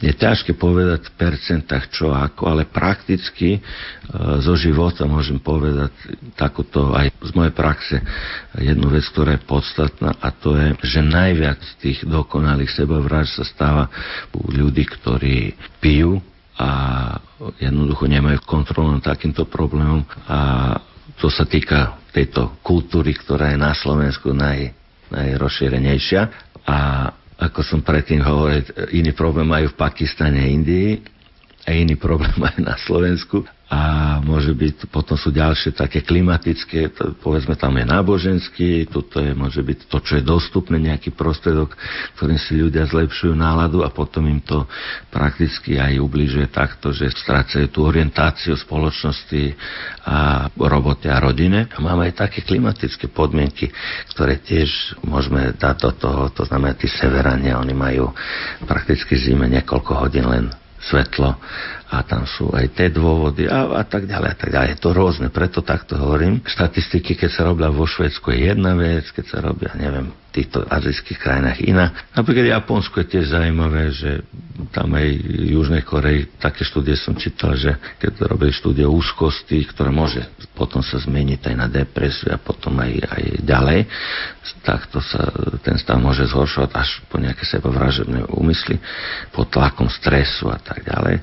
je 0.00 0.12
ťažké 0.16 0.56
povedať 0.56 1.12
v 1.12 1.16
percentách 1.16 1.92
čo 1.92 2.08
ako, 2.08 2.56
ale 2.56 2.64
prakticky 2.64 3.58
e, 3.58 3.60
zo 4.40 4.56
života 4.56 5.04
môžem 5.04 5.36
povedať 5.36 5.92
takúto 6.40 6.96
aj 6.96 7.12
z 7.20 7.32
mojej 7.36 7.52
praxe 7.52 7.96
jednu 8.56 8.88
vec, 8.88 9.04
ktorá 9.12 9.25
ktorá 9.26 9.42
je 9.42 9.50
podstatná 9.50 10.10
a 10.22 10.30
to 10.30 10.54
je, 10.54 10.68
že 10.86 11.02
najviac 11.02 11.58
tých 11.82 12.06
dokonalých 12.06 12.70
sebavraž 12.70 13.34
sa 13.34 13.42
stáva 13.42 13.90
u 14.30 14.54
ľudí, 14.54 14.86
ktorí 14.86 15.50
pijú 15.82 16.22
a 16.54 16.70
jednoducho 17.58 18.06
nemajú 18.06 18.38
kontrolu 18.46 18.94
nad 18.94 19.02
takýmto 19.02 19.42
problémom. 19.50 20.06
A 20.30 20.38
to 21.18 21.26
sa 21.26 21.42
týka 21.42 21.98
tejto 22.14 22.54
kultúry, 22.62 23.18
ktorá 23.18 23.50
je 23.50 23.58
na 23.58 23.74
Slovensku 23.74 24.30
naj, 24.30 24.70
najrozšírenejšia. 25.10 26.22
A 26.62 27.10
ako 27.34 27.66
som 27.66 27.82
predtým 27.82 28.22
hovoril, 28.22 28.62
iný 28.94 29.10
problém 29.10 29.50
majú 29.50 29.74
v 29.74 29.80
Pakistane 29.90 30.38
a 30.38 30.46
Indii 30.46 31.02
a 31.66 31.74
iný 31.74 31.98
problém 31.98 32.30
majú 32.46 32.62
na 32.62 32.78
Slovensku 32.78 33.42
a 33.66 34.22
môže 34.22 34.54
byť, 34.54 34.86
potom 34.94 35.18
sú 35.18 35.34
ďalšie 35.34 35.74
také 35.74 35.98
klimatické, 35.98 36.94
to, 36.94 37.18
povedzme 37.18 37.58
tam 37.58 37.74
je 37.74 37.82
náboženský, 37.82 38.86
toto 38.86 39.18
je, 39.18 39.34
môže 39.34 39.58
byť 39.58 39.90
to, 39.90 39.98
čo 39.98 40.12
je 40.18 40.22
dostupné, 40.22 40.78
nejaký 40.78 41.10
prostredok, 41.10 41.74
ktorým 42.14 42.38
si 42.38 42.62
ľudia 42.62 42.86
zlepšujú 42.86 43.34
náladu 43.34 43.82
a 43.82 43.90
potom 43.90 44.22
im 44.30 44.38
to 44.38 44.70
prakticky 45.10 45.82
aj 45.82 45.98
ubližuje 45.98 46.46
takto, 46.46 46.94
že 46.94 47.10
strácajú 47.10 47.66
tú 47.74 47.82
orientáciu 47.82 48.54
spoločnosti 48.54 49.58
a 50.06 50.46
robote 50.54 51.10
a 51.10 51.18
rodine. 51.18 51.66
A 51.74 51.82
máme 51.82 52.06
aj 52.06 52.22
také 52.22 52.46
klimatické 52.46 53.10
podmienky, 53.10 53.74
ktoré 54.14 54.38
tiež 54.46 54.94
môžeme 55.02 55.58
dať 55.58 55.76
do 55.82 55.90
toho, 55.90 56.22
to 56.30 56.46
znamená 56.46 56.78
tí 56.78 56.86
severania, 56.86 57.58
oni 57.58 57.74
majú 57.74 58.14
prakticky 58.62 59.18
zime 59.18 59.50
niekoľko 59.50 60.06
hodín 60.06 60.30
len 60.30 60.54
svetlo 60.86 61.34
a 61.86 62.02
tam 62.02 62.26
sú 62.26 62.50
aj 62.50 62.74
tie 62.74 62.90
dôvody 62.90 63.46
a, 63.46 63.78
a 63.78 63.84
tak 63.86 64.10
ďalej 64.10 64.28
a 64.34 64.36
tak 64.36 64.50
ďalej. 64.50 64.68
Je 64.74 64.78
to 64.82 64.90
rôzne, 64.90 65.30
preto 65.30 65.62
takto 65.62 65.94
hovorím. 65.94 66.42
Štatistiky, 66.42 67.14
keď 67.14 67.30
sa 67.30 67.46
robia 67.46 67.70
vo 67.70 67.86
Švedsku 67.86 68.34
je 68.34 68.50
jedna 68.50 68.74
vec, 68.74 69.06
keď 69.14 69.24
sa 69.30 69.38
robia, 69.38 69.70
neviem, 69.78 70.10
v 70.10 70.34
týchto 70.34 70.66
azijských 70.66 71.16
krajinách 71.22 71.62
iná. 71.62 71.94
Napríklad 72.12 72.58
Japonsko 72.58 73.00
je 73.00 73.10
tiež 73.14 73.30
zaujímavé, 73.30 73.94
že 73.94 74.26
tam 74.74 74.98
aj 74.98 75.06
v 75.14 75.54
Južnej 75.54 75.82
Koreji 75.86 76.26
také 76.42 76.66
štúdie 76.66 76.98
som 76.98 77.14
čítal, 77.14 77.54
že 77.54 77.78
keď 78.02 78.34
robili 78.34 78.50
štúdie 78.50 78.84
úzkosti, 78.84 79.62
ktoré 79.70 79.94
môže 79.94 80.26
potom 80.58 80.82
sa 80.82 80.98
zmeniť 80.98 81.40
aj 81.52 81.54
na 81.54 81.68
depresiu 81.70 82.34
a 82.34 82.40
potom 82.40 82.76
aj, 82.82 82.92
aj 82.98 83.24
ďalej, 83.46 83.80
takto 84.64 84.98
sa 85.04 85.28
ten 85.62 85.78
stav 85.78 86.00
môže 86.02 86.26
zhoršovať 86.26 86.70
až 86.74 86.88
po 87.06 87.20
nejaké 87.20 87.44
sebavražebné 87.46 88.26
úmysly, 88.32 88.80
pod 89.30 89.52
tlakom 89.52 89.86
stresu 89.92 90.48
a 90.48 90.58
tak 90.58 90.82
ďalej. 90.82 91.22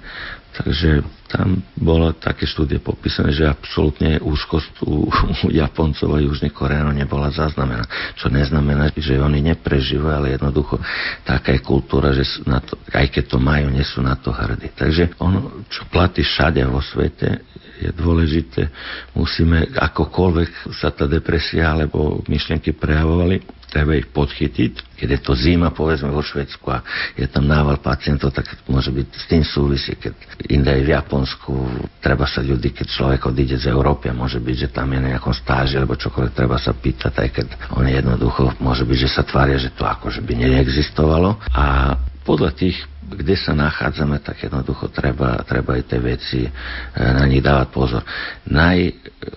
Takže 0.53 1.01
tam 1.33 1.65
bolo 1.73 2.13
také 2.13 2.45
štúdie 2.45 2.77
popísané, 2.77 3.33
že 3.33 3.49
absolútne 3.49 4.21
úzkosť 4.21 4.85
u, 4.85 5.09
Japoncov 5.49 6.13
a 6.13 6.21
Južných 6.21 6.53
Koreánov 6.53 6.93
nebola 6.93 7.33
zaznamená. 7.33 7.81
Čo 8.13 8.29
neznamená, 8.29 8.93
že 8.93 9.17
oni 9.17 9.41
neprežívajú, 9.41 10.13
ale 10.13 10.37
jednoducho 10.37 10.77
taká 11.25 11.57
je 11.57 11.61
kultúra, 11.65 12.13
že 12.13 12.21
na 12.45 12.61
to, 12.61 12.77
aj 12.93 13.09
keď 13.09 13.23
to 13.33 13.37
majú, 13.41 13.73
nie 13.73 13.81
sú 13.81 14.05
na 14.05 14.13
to 14.13 14.29
hrdí. 14.29 14.69
Takže 14.77 15.17
ono, 15.17 15.65
čo 15.73 15.89
platí 15.89 16.21
všade 16.21 16.61
vo 16.69 16.85
svete, 16.85 17.41
je 17.81 17.89
dôležité. 17.93 18.69
Musíme, 19.17 19.65
akokoľvek 19.73 20.73
sa 20.77 20.93
tá 20.93 21.09
depresia 21.09 21.73
alebo 21.73 22.21
myšlienky 22.29 22.75
prejavovali, 22.77 23.41
treba 23.73 23.97
ich 23.97 24.05
podchytiť. 24.13 25.01
Keď 25.01 25.09
je 25.09 25.19
to 25.25 25.33
zima, 25.33 25.73
povedzme 25.73 26.13
vo 26.13 26.21
Švedsku 26.21 26.69
a 26.69 26.85
je 27.17 27.25
tam 27.25 27.49
nával 27.49 27.81
pacientov, 27.81 28.29
tak 28.29 28.45
môže 28.69 28.93
byť 28.93 29.07
s 29.09 29.25
tým 29.25 29.41
súvisí. 29.41 29.97
Keď 29.97 30.13
inde 30.53 30.69
v 30.85 30.93
Japonsku, 30.93 31.51
treba 31.97 32.29
sa 32.29 32.45
ľudí, 32.45 32.69
keď 32.69 32.87
človek 32.93 33.21
odíde 33.33 33.57
z 33.57 33.73
Európy 33.73 34.13
môže 34.13 34.37
byť, 34.37 34.55
že 34.55 34.69
tam 34.69 34.93
je 34.93 35.01
na 35.01 35.17
nejakom 35.17 35.33
stáži 35.33 35.81
alebo 35.81 35.97
čokoľvek, 35.97 36.37
treba 36.37 36.61
sa 36.61 36.77
pýtať, 36.77 37.13
aj 37.17 37.29
keď 37.33 37.47
on 37.73 37.89
jednoducho 37.89 38.53
môže 38.61 38.85
byť, 38.85 38.97
že 39.01 39.09
sa 39.09 39.25
tvária, 39.25 39.57
že 39.57 39.73
to 39.73 39.83
akože 39.83 40.21
by 40.21 40.33
neexistovalo. 40.37 41.41
A 41.57 41.97
podľa 42.23 42.51
tých 42.55 42.79
kde 43.03 43.35
sa 43.35 43.51
nachádzame, 43.51 44.23
tak 44.23 44.47
jednoducho 44.47 44.87
treba, 44.89 45.43
treba 45.43 45.75
aj 45.75 45.83
tie 45.85 45.99
veci 45.99 46.41
e, 46.47 46.51
na 46.97 47.27
nich 47.27 47.43
dávať 47.43 47.67
pozor. 47.69 48.01
Naj, 48.47 48.79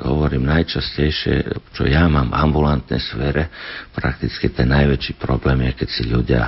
hovorím 0.07 0.47
najčastejšie, 0.47 1.35
čo 1.75 1.83
ja 1.85 2.07
mám 2.07 2.31
v 2.31 2.39
ambulantnej 2.39 3.03
sfére, 3.03 3.51
prakticky 3.91 4.49
ten 4.55 4.71
najväčší 4.71 5.19
problém 5.19 5.67
je, 5.71 5.83
keď 5.83 5.89
si 5.91 6.03
ľudia, 6.07 6.43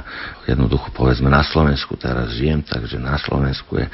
jednoducho 0.47 0.95
povedzme 0.95 1.28
na 1.28 1.43
Slovensku 1.43 1.99
teraz 1.99 2.32
žijem, 2.39 2.62
takže 2.62 2.97
na 3.03 3.18
Slovensku 3.18 3.78
je, 3.78 3.86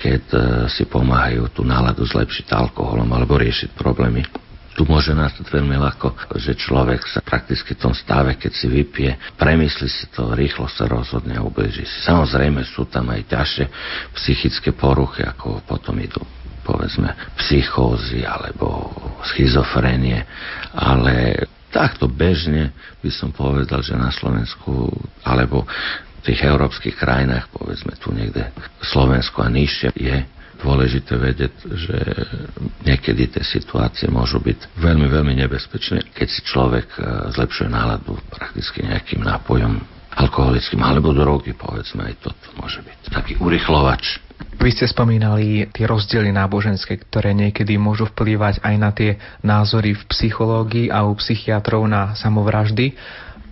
keď 0.00 0.22
e, 0.32 0.38
si 0.72 0.88
pomáhajú 0.88 1.52
tú 1.52 1.62
náladu 1.62 2.02
zlepšiť 2.08 2.48
alkoholom 2.50 3.08
alebo 3.12 3.36
riešiť 3.36 3.76
problémy 3.76 4.49
tu 4.80 4.88
môže 4.88 5.12
nastať 5.12 5.44
veľmi 5.44 5.76
ľahko, 5.76 6.32
že 6.40 6.56
človek 6.56 7.04
sa 7.04 7.20
prakticky 7.20 7.76
v 7.76 7.84
tom 7.84 7.92
stave, 7.92 8.32
keď 8.40 8.52
si 8.56 8.64
vypije, 8.64 9.36
premyslí 9.36 9.88
si 9.92 10.08
to, 10.08 10.32
rýchlo 10.32 10.72
sa 10.72 10.88
rozhodne 10.88 11.36
a 11.36 11.44
ubeží 11.44 11.84
si. 11.84 12.00
Samozrejme 12.08 12.64
sú 12.64 12.88
tam 12.88 13.12
aj 13.12 13.28
ťažšie 13.28 13.64
psychické 14.16 14.72
poruchy, 14.72 15.20
ako 15.20 15.60
potom 15.68 16.00
idú 16.00 16.24
povedzme 16.64 17.12
psychózy 17.36 18.24
alebo 18.24 18.88
schizofrenie, 19.28 20.24
ale 20.72 21.44
takto 21.68 22.08
bežne 22.08 22.72
by 23.04 23.10
som 23.12 23.36
povedal, 23.36 23.84
že 23.84 24.00
na 24.00 24.08
Slovensku 24.08 24.88
alebo 25.28 25.68
v 25.68 26.20
tých 26.24 26.40
európskych 26.40 26.96
krajinách, 26.96 27.52
povedzme 27.52 27.92
tu 28.00 28.16
niekde 28.16 28.48
Slovensko 28.80 29.44
a 29.44 29.52
nižšie 29.52 29.92
je 29.92 30.39
dôležité 30.60 31.16
vedieť, 31.16 31.54
že 31.64 31.96
niekedy 32.84 33.32
tie 33.32 33.44
situácie 33.44 34.06
môžu 34.12 34.38
byť 34.38 34.76
veľmi, 34.76 35.08
veľmi 35.08 35.34
nebezpečné, 35.46 36.12
keď 36.12 36.28
si 36.28 36.40
človek 36.44 36.86
e, 36.96 37.00
zlepšuje 37.32 37.68
náladu 37.72 38.20
prakticky 38.28 38.84
nejakým 38.84 39.24
nápojom 39.24 39.80
alkoholickým 40.10 40.82
alebo 40.82 41.14
drogy, 41.14 41.54
povedzme, 41.54 42.04
aj 42.04 42.14
toto 42.20 42.48
môže 42.58 42.82
byť 42.82 43.14
taký 43.14 43.32
urychlovač. 43.38 44.18
Vy 44.60 44.76
ste 44.76 44.84
spomínali 44.84 45.68
tie 45.72 45.88
rozdiely 45.88 46.32
náboženské, 46.36 47.00
ktoré 47.08 47.32
niekedy 47.32 47.80
môžu 47.80 48.08
vplývať 48.12 48.60
aj 48.60 48.74
na 48.76 48.90
tie 48.92 49.16
názory 49.40 49.96
v 49.96 50.02
psychológii 50.12 50.92
a 50.92 51.08
u 51.08 51.16
psychiatrov 51.16 51.84
na 51.88 52.12
samovraždy. 52.12 52.92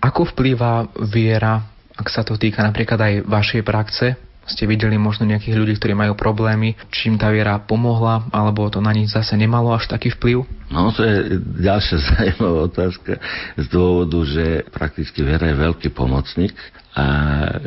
Ako 0.05 0.29
vplýva 0.33 0.85
viera, 1.09 1.65
ak 1.97 2.07
sa 2.13 2.21
to 2.21 2.37
týka 2.37 2.61
napríklad 2.61 2.99
aj 2.99 3.13
vašej 3.25 3.61
praxe, 3.65 4.28
ste 4.49 4.65
videli 4.65 4.97
možno 4.97 5.29
nejakých 5.29 5.55
ľudí, 5.55 5.73
ktorí 5.77 5.93
majú 5.93 6.17
problémy, 6.17 6.75
čím 6.89 7.15
tá 7.15 7.29
viera 7.29 7.61
pomohla, 7.61 8.27
alebo 8.33 8.67
to 8.67 8.81
na 8.81 8.91
nich 8.91 9.07
zase 9.07 9.37
nemalo 9.37 9.71
až 9.71 9.87
taký 9.87 10.11
vplyv? 10.17 10.43
No 10.69 10.89
to 10.93 11.05
je 11.05 11.37
ďalšia 11.61 11.97
zaujímavá 12.09 12.59
otázka 12.69 13.11
z 13.55 13.65
dôvodu, 13.69 14.17
že 14.25 14.45
prakticky 14.73 15.21
viera 15.21 15.47
je 15.49 15.57
veľký 15.57 15.89
pomocník 15.93 16.57
a 16.97 17.05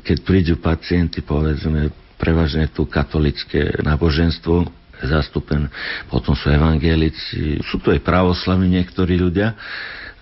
keď 0.02 0.16
prídu 0.26 0.54
pacienti, 0.58 1.22
povedzme, 1.22 1.94
prevažne 2.18 2.70
tu 2.70 2.86
katolické 2.86 3.82
náboženstvo, 3.82 4.82
zastúpen, 5.02 5.66
potom 6.06 6.38
sú 6.38 6.46
evangelici, 6.46 7.58
sú 7.66 7.82
tu 7.82 7.90
aj 7.90 7.98
pravoslavní 8.06 8.78
niektorí 8.78 9.18
ľudia, 9.18 9.58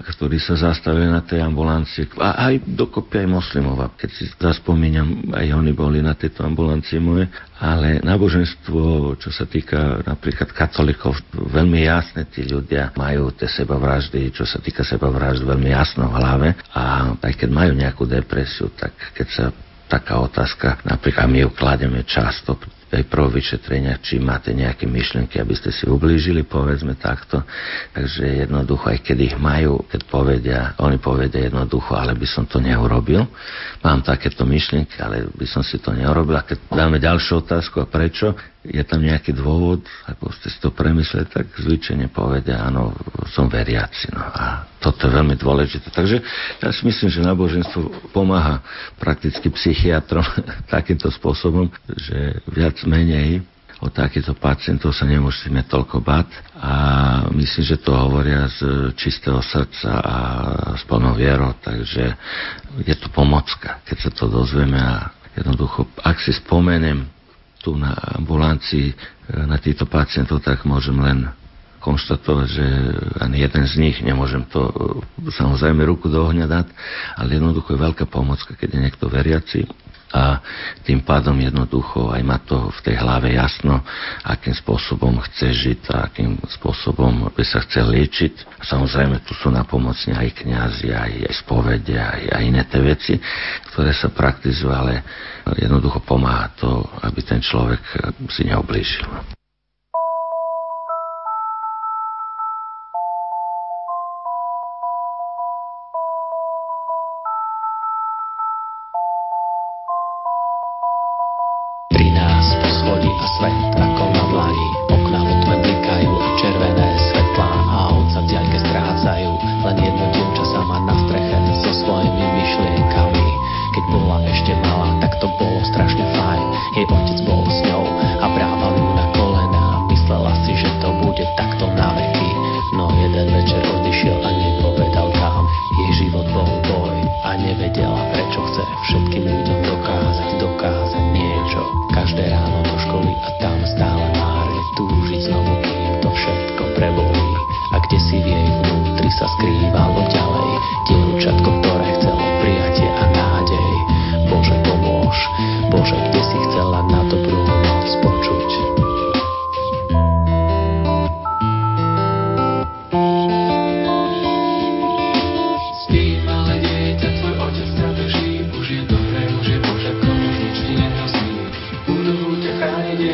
ktorí 0.00 0.40
sa 0.40 0.56
zastavili 0.56 1.06
na 1.06 1.20
tej 1.20 1.44
ambulancii. 1.44 2.16
A 2.16 2.50
aj 2.50 2.64
dokopy 2.64 3.24
aj 3.24 3.28
moslimov. 3.28 3.76
Keď 4.00 4.10
si 4.10 4.24
zaspomínam, 4.40 5.30
aj 5.36 5.46
oni 5.52 5.72
boli 5.76 6.00
na 6.00 6.16
tejto 6.16 6.42
ambulancii 6.42 6.98
moje. 6.98 7.28
Ale 7.60 8.00
náboženstvo, 8.00 9.14
čo 9.20 9.28
sa 9.28 9.44
týka 9.44 10.00
napríklad 10.00 10.48
katolikov, 10.56 11.20
veľmi 11.32 11.84
jasné 11.84 12.24
tí 12.32 12.48
ľudia 12.48 12.96
majú 12.96 13.28
tie 13.36 13.52
sebavraždy, 13.52 14.32
čo 14.32 14.48
sa 14.48 14.56
týka 14.56 14.80
sebavražd, 14.80 15.44
veľmi 15.44 15.68
jasno 15.68 16.08
v 16.08 16.16
hlave. 16.16 16.48
A 16.72 17.14
aj 17.20 17.32
keď 17.36 17.50
majú 17.52 17.72
nejakú 17.76 18.08
depresiu, 18.08 18.72
tak 18.72 18.96
keď 19.12 19.28
sa 19.28 19.44
taká 19.90 20.22
otázka, 20.22 20.80
napríklad 20.86 21.26
my 21.28 21.38
ju 21.44 21.50
klademe 21.52 22.00
často 22.08 22.56
aj 22.90 23.06
pro 23.06 23.30
vyšetrenia, 23.30 24.02
či 24.02 24.18
máte 24.18 24.50
nejaké 24.50 24.90
myšlienky, 24.90 25.38
aby 25.38 25.54
ste 25.54 25.70
si 25.70 25.86
ublížili, 25.86 26.42
povedzme 26.42 26.98
takto. 26.98 27.38
Takže 27.94 28.46
jednoducho, 28.46 28.90
aj 28.90 28.98
keď 29.06 29.18
ich 29.30 29.36
majú, 29.38 29.86
keď 29.86 30.00
povedia, 30.10 30.58
oni 30.82 30.98
povedia 30.98 31.46
jednoducho, 31.46 31.94
ale 31.94 32.18
by 32.18 32.26
som 32.26 32.50
to 32.50 32.58
neurobil. 32.58 33.30
Mám 33.86 34.02
takéto 34.02 34.42
myšlienky, 34.42 34.98
ale 34.98 35.30
by 35.30 35.46
som 35.46 35.62
si 35.62 35.78
to 35.78 35.94
neurobil. 35.94 36.34
A 36.34 36.42
keď 36.42 36.66
dáme 36.66 36.98
ďalšiu 36.98 37.46
otázku, 37.46 37.78
a 37.78 37.86
prečo, 37.86 38.34
je 38.60 38.84
tam 38.84 39.00
nejaký 39.00 39.32
dôvod, 39.32 39.80
ako 40.04 40.36
ste 40.36 40.52
si 40.52 40.58
to 40.60 40.68
premysleli, 40.68 41.24
tak 41.32 41.48
zvyčajne 41.56 42.12
povedia, 42.12 42.60
áno, 42.60 42.92
som 43.32 43.48
veriaci. 43.48 44.12
No. 44.12 44.20
A 44.20 44.68
toto 44.76 45.08
je 45.08 45.16
veľmi 45.16 45.32
dôležité. 45.40 45.88
Takže 45.88 46.20
ja 46.60 46.68
si 46.68 46.84
myslím, 46.84 47.08
že 47.08 47.24
náboženstvo 47.24 48.12
pomáha 48.12 48.60
prakticky 49.00 49.48
psychiatrom 49.48 50.24
takýmto 50.74 51.08
spôsobom, 51.08 51.72
že 51.88 52.44
viac 52.52 52.76
menej 52.84 53.40
o 53.80 53.88
takýchto 53.88 54.36
pacientov 54.36 54.92
sa 54.92 55.08
nemusíme 55.08 55.64
toľko 55.64 56.04
bať 56.04 56.28
a 56.60 56.72
myslím, 57.32 57.64
že 57.64 57.80
to 57.80 57.96
hovoria 57.96 58.44
z 58.52 58.92
čistého 58.92 59.40
srdca 59.40 59.90
a 60.04 60.16
s 60.76 60.84
plnou 60.84 61.16
vierou, 61.16 61.56
takže 61.64 62.12
je 62.84 62.94
to 63.00 63.08
pomocka, 63.08 63.80
keď 63.88 63.96
sa 64.04 64.10
to 64.12 64.28
dozvieme 64.28 64.76
a 64.76 65.08
jednoducho, 65.32 65.88
ak 66.04 66.20
si 66.20 66.36
spomeniem 66.36 67.08
tu 67.60 67.76
na 67.76 67.92
ambulancii 68.16 68.88
e, 68.90 68.94
na 69.44 69.60
týchto 69.60 69.84
pacientov, 69.84 70.40
tak 70.40 70.64
môžem 70.64 70.96
len 70.96 71.28
konštatovať, 71.80 72.46
že 72.48 72.66
ani 73.24 73.40
jeden 73.40 73.64
z 73.64 73.74
nich 73.80 73.96
nemôžem 74.04 74.44
to 74.48 74.68
e, 74.68 74.72
samozrejme 75.32 75.84
ruku 75.84 76.08
do 76.08 76.24
ohňa 76.24 76.48
dať, 76.48 76.66
ale 77.16 77.36
jednoducho 77.36 77.76
je 77.76 77.84
veľká 77.84 78.04
pomocka, 78.08 78.56
keď 78.56 78.68
je 78.76 78.80
niekto 78.88 79.04
veriaci 79.08 79.60
a 80.10 80.42
tým 80.82 81.06
pádom 81.06 81.38
jednoducho 81.38 82.10
aj 82.10 82.22
má 82.26 82.42
to 82.42 82.70
v 82.74 82.80
tej 82.82 82.96
hlave 82.98 83.30
jasno, 83.30 83.78
akým 84.26 84.54
spôsobom 84.58 85.22
chce 85.30 85.54
žiť 85.54 85.80
a 85.94 86.10
akým 86.10 86.34
spôsobom 86.58 87.30
by 87.30 87.44
sa 87.46 87.62
chcel 87.62 87.94
liečiť. 87.94 88.62
Samozrejme, 88.66 89.22
tu 89.22 89.38
sú 89.38 89.54
na 89.54 89.62
pomocne 89.62 90.18
aj 90.18 90.42
kňazi, 90.42 90.90
aj, 90.90 91.12
aj 91.30 91.34
spovede, 91.46 91.94
aj, 91.94 92.22
aj 92.26 92.42
iné 92.42 92.62
tie 92.66 92.82
veci, 92.82 93.14
ktoré 93.70 93.94
sa 93.94 94.10
praktizujú, 94.10 94.70
ale 94.70 95.02
jednoducho 95.54 96.02
pomáha 96.02 96.50
to, 96.58 96.82
aby 97.06 97.22
ten 97.22 97.38
človek 97.38 97.80
si 98.34 98.42
neoblížil. 98.50 99.38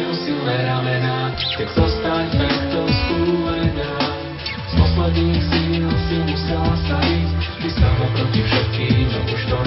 tvoju 0.06 0.22
silné 0.22 0.56
ramená, 0.62 1.34
tak 1.58 1.66
zostaň 1.74 2.30
takto 2.38 2.86
skúlená. 2.86 3.90
Z 4.70 4.72
posledných 4.78 5.42
síl 5.50 5.90
si 6.06 6.16
musela 6.22 6.74
sa 6.86 6.96
ísť, 7.02 7.42
ty 7.58 7.68
sama 7.74 8.06
proti 8.14 8.40
všetkým, 8.46 9.06
no 9.10 9.20
už 9.26 9.42
to 9.50 9.65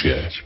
chvíli 0.00 0.39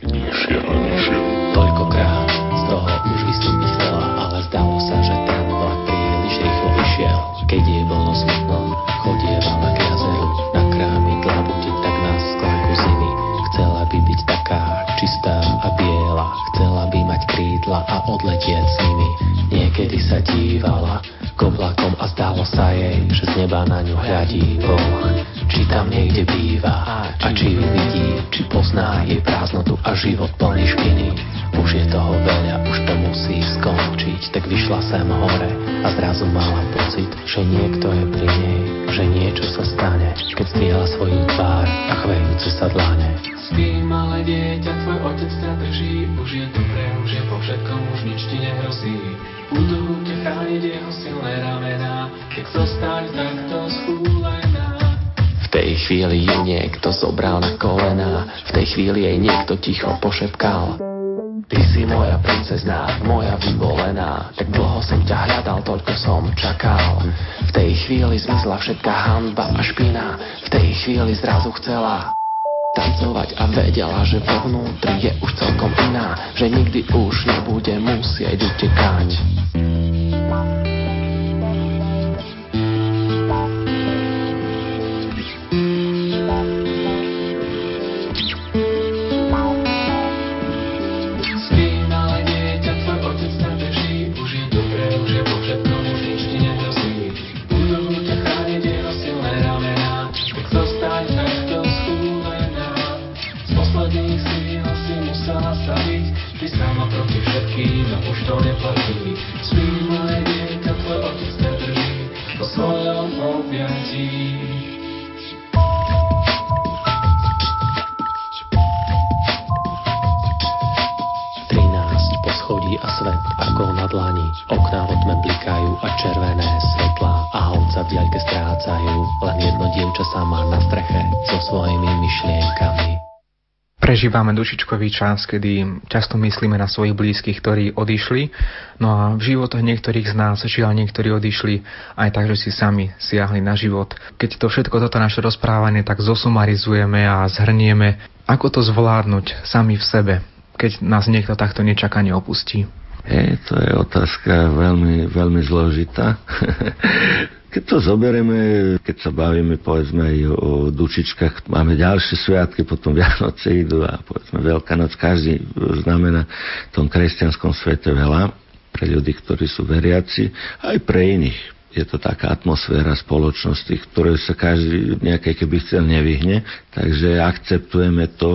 Prežívame 134.14 134.38
dušičkový 134.38 134.88
čas, 134.94 135.26
kedy 135.26 135.82
často 135.90 136.14
myslíme 136.14 136.54
na 136.54 136.70
svojich 136.70 136.94
blízkych, 136.94 137.42
ktorí 137.42 137.74
odišli. 137.74 138.30
No 138.78 138.94
a 138.94 139.02
v 139.18 139.34
životoch 139.34 139.58
niektorých 139.58 140.06
z 140.06 140.14
nás, 140.14 140.38
žiaľ 140.46 140.70
niektorí 140.78 141.10
odišli 141.10 141.66
aj 141.98 142.14
tak, 142.14 142.30
že 142.30 142.46
si 142.46 142.54
sami 142.54 142.94
siahli 142.94 143.42
na 143.42 143.58
život. 143.58 143.90
Keď 144.14 144.38
to 144.38 144.46
všetko 144.46 144.78
toto 144.86 145.02
naše 145.02 145.18
rozprávanie 145.18 145.82
tak 145.82 145.98
zosumarizujeme 145.98 147.02
a 147.02 147.26
zhrnieme, 147.26 147.98
ako 148.30 148.54
to 148.54 148.60
zvládnuť 148.62 149.42
sami 149.42 149.74
v 149.74 149.82
sebe, 149.82 150.14
keď 150.62 150.78
nás 150.78 151.10
niekto 151.10 151.34
takto 151.34 151.66
nečakane 151.66 152.14
opustí? 152.14 152.70
E, 153.04 153.36
to 153.44 153.54
je 153.60 153.72
otázka 153.76 154.32
veľmi, 154.56 155.12
veľmi 155.12 155.40
zložitá. 155.44 156.16
Keď 157.54 157.62
to 157.70 157.78
zoberieme, 157.78 158.38
keď 158.82 158.96
sa 158.98 159.10
bavíme 159.14 159.62
povedzme 159.62 160.02
aj 160.02 160.18
o 160.26 160.50
dučičkách, 160.74 161.46
máme 161.46 161.78
ďalšie 161.78 162.18
sviatky, 162.26 162.66
potom 162.66 162.90
Vianoce 162.98 163.62
idú 163.62 163.86
a 163.86 163.94
povedzme 164.02 164.42
Veľká 164.42 164.74
noc, 164.74 164.98
každý 164.98 165.38
znamená 165.86 166.26
v 166.26 166.72
tom 166.74 166.90
kresťanskom 166.90 167.54
svete 167.54 167.94
veľa 167.94 168.34
pre 168.74 168.90
ľudí, 168.90 169.14
ktorí 169.22 169.46
sú 169.46 169.62
veriaci, 169.62 170.34
aj 170.66 170.82
pre 170.82 171.14
iných. 171.14 171.40
Je 171.78 171.86
to 171.86 171.94
taká 171.94 172.34
atmosféra 172.34 172.90
spoločnosti, 172.98 173.70
ktoré 173.86 174.18
sa 174.18 174.34
každý 174.34 174.98
nejaké 174.98 175.38
keby 175.38 175.62
chcel 175.62 175.86
nevyhne, 175.86 176.42
takže 176.74 177.22
akceptujeme 177.22 178.18
to 178.18 178.30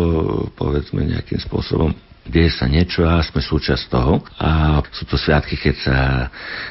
povedzme 0.55 1.03
nejakým 1.03 1.43
spôsobom 1.43 1.91
deje 2.29 2.53
sa 2.55 2.69
niečo 2.69 3.03
a 3.03 3.19
sme 3.25 3.41
súčasť 3.41 3.83
toho. 3.89 4.21
A 4.39 4.79
sú 4.93 5.03
to 5.09 5.17
sviatky, 5.17 5.57
keď 5.57 5.75
sa 5.81 5.97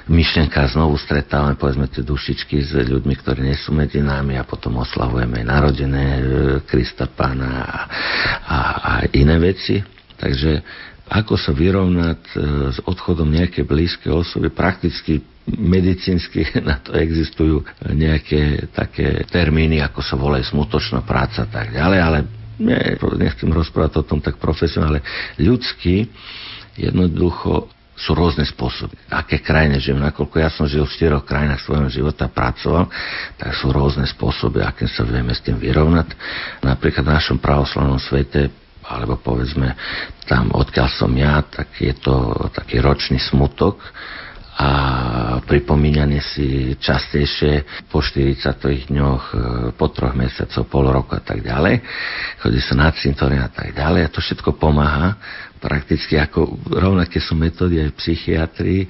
myšlienka 0.06 0.62
znovu 0.70 0.96
stretávame, 0.96 1.58
povedzme 1.58 1.90
tie 1.90 2.06
dušičky 2.06 2.56
s 2.62 2.72
ľuďmi, 2.78 3.14
ktorí 3.18 3.42
nie 3.42 3.58
sú 3.58 3.74
medzi 3.74 3.98
nami 4.00 4.38
a 4.38 4.46
potom 4.46 4.78
oslavujeme 4.80 5.42
narodené 5.42 6.06
e, 6.16 6.22
Krista 6.64 7.10
Pána 7.10 7.50
a, 7.66 7.78
a, 8.46 8.58
a 8.78 8.92
iné 9.12 9.36
veci. 9.42 9.82
Takže 10.18 10.62
ako 11.08 11.34
sa 11.34 11.50
vyrovnať 11.50 12.20
e, 12.30 12.36
s 12.72 12.78
odchodom 12.86 13.28
nejakej 13.28 13.64
blízkej 13.66 14.12
osoby, 14.14 14.54
prakticky 14.54 15.20
medicínsky 15.48 16.44
na 16.68 16.78
to 16.78 16.92
existujú 16.94 17.64
nejaké 17.88 18.68
také 18.76 19.24
termíny, 19.26 19.80
ako 19.80 20.00
sa 20.04 20.14
volajú 20.20 20.44
smutočná 20.44 21.02
práca 21.02 21.44
a 21.44 21.50
tak 21.50 21.72
ďalej, 21.72 21.98
ale 21.98 22.18
nie, 22.58 22.78
nechcem 23.18 23.50
rozprávať 23.50 24.02
o 24.02 24.06
tom 24.06 24.18
tak 24.18 24.36
profesionálne, 24.42 25.02
ľudský 25.38 26.10
jednoducho 26.78 27.70
sú 27.98 28.14
rôzne 28.14 28.46
spôsoby. 28.46 28.94
Aké 29.10 29.42
krajine 29.42 29.82
žijem, 29.82 29.98
nakoľko 29.98 30.36
ja 30.38 30.46
som 30.54 30.70
žil 30.70 30.86
v 30.86 30.94
štyroch 30.94 31.26
krajinách 31.26 31.66
svojho 31.66 31.90
života, 31.90 32.30
pracoval, 32.30 32.86
tak 33.34 33.50
sú 33.58 33.74
rôzne 33.74 34.06
spôsoby, 34.06 34.62
aké 34.62 34.86
sa 34.86 35.02
vieme 35.02 35.34
s 35.34 35.42
tým 35.42 35.58
vyrovnať. 35.58 36.14
Napríklad 36.62 37.02
v 37.02 37.14
našom 37.18 37.38
pravoslavnom 37.42 37.98
svete 37.98 38.54
alebo 38.88 39.20
povedzme 39.20 39.76
tam, 40.24 40.48
odkiaľ 40.54 40.88
som 40.88 41.12
ja, 41.12 41.44
tak 41.44 41.76
je 41.76 41.92
to 41.92 42.48
taký 42.56 42.80
ročný 42.80 43.20
smutok, 43.20 43.76
a 44.58 44.70
pripomínanie 45.46 46.18
si 46.18 46.74
častejšie 46.82 47.86
po 47.86 48.02
40 48.02 48.90
dňoch, 48.90 49.24
e, 49.30 49.36
po 49.78 49.86
troch 49.94 50.18
mesiacoch, 50.18 50.66
pol 50.66 50.90
roku 50.90 51.14
a 51.14 51.22
tak 51.22 51.46
ďalej. 51.46 51.78
Chodí 52.42 52.58
sa 52.58 52.74
na 52.74 52.90
cintorín 52.90 53.38
a 53.38 53.46
tak 53.46 53.70
ďalej 53.70 54.02
a 54.02 54.10
to 54.10 54.18
všetko 54.18 54.58
pomáha. 54.58 55.14
Prakticky 55.62 56.18
ako 56.18 56.58
rovnaké 56.74 57.22
sú 57.22 57.38
metódy 57.38 57.86
aj 57.86 57.88
v 57.94 57.98
psychiatrii 58.02 58.82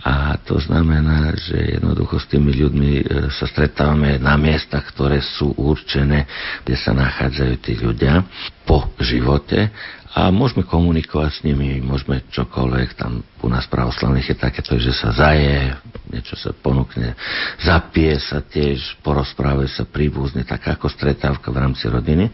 a 0.00 0.38
to 0.46 0.56
znamená, 0.62 1.36
že 1.36 1.76
jednoducho 1.76 2.16
s 2.22 2.30
tými 2.30 2.54
ľuďmi 2.54 2.92
e, 3.02 3.04
sa 3.34 3.50
stretávame 3.50 4.16
na 4.22 4.38
miestach, 4.38 4.86
ktoré 4.94 5.18
sú 5.18 5.58
určené, 5.58 6.24
kde 6.62 6.76
sa 6.78 6.94
nachádzajú 6.94 7.54
tí 7.60 7.74
ľudia 7.82 8.24
po 8.62 8.94
živote 9.02 9.74
a 10.10 10.26
môžeme 10.34 10.66
komunikovať 10.66 11.30
s 11.30 11.40
nimi, 11.46 11.78
môžeme 11.78 12.26
čokoľvek, 12.34 12.98
tam 12.98 13.22
u 13.46 13.48
nás 13.48 13.70
pravoslavných 13.70 14.34
je 14.34 14.36
takéto, 14.42 14.74
že 14.74 14.90
sa 14.90 15.14
zaje, 15.14 15.70
niečo 16.10 16.34
sa 16.34 16.50
ponúkne, 16.50 17.14
zapije 17.62 18.18
sa 18.18 18.42
tiež, 18.42 18.98
porozprávajú 19.06 19.70
sa 19.70 19.86
príbuzne, 19.86 20.42
tak 20.42 20.66
ako 20.66 20.90
stretávka 20.90 21.54
v 21.54 21.60
rámci 21.62 21.86
rodiny. 21.86 22.26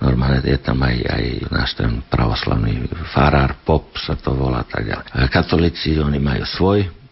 Normálne 0.00 0.40
je 0.40 0.56
tam 0.56 0.80
aj, 0.80 0.96
aj 1.04 1.24
náš 1.52 1.70
ten 1.76 2.00
pravoslavný 2.08 2.88
farár, 3.12 3.60
pop 3.60 3.92
sa 4.00 4.16
to 4.16 4.32
volá, 4.32 4.64
tak 4.64 4.88
ďalej. 4.88 5.28
Katolíci, 5.28 6.00
oni 6.00 6.16
majú 6.16 6.48
svoj 6.48 7.02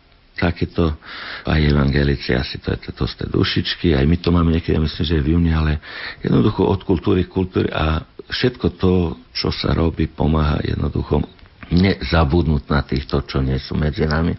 takýto, 0.41 0.97
aj 1.45 1.61
evangelici, 1.61 2.33
asi 2.33 2.57
to 2.57 2.73
je 2.73 2.89
to, 2.89 3.05
to 3.05 3.25
dušičky, 3.29 3.93
aj 3.93 4.09
my 4.09 4.17
to 4.17 4.33
máme 4.33 4.49
niekedy, 4.49 4.81
myslím, 4.81 5.05
že 5.05 5.17
je 5.21 5.25
v 5.29 5.31
júni, 5.37 5.53
ale 5.53 5.77
jednoducho 6.25 6.65
od 6.65 6.81
kultúry 6.89 7.29
k 7.29 7.35
kultúry 7.37 7.69
a 7.69 8.01
všetko 8.31 8.67
to, 8.79 8.93
čo 9.35 9.51
sa 9.51 9.75
robí, 9.75 10.07
pomáha 10.07 10.63
jednoducho 10.63 11.23
nezabudnúť 11.71 12.63
na 12.67 12.83
týchto, 12.83 13.23
čo 13.23 13.39
nie 13.39 13.59
sú 13.63 13.79
medzi 13.79 14.03
nami, 14.03 14.35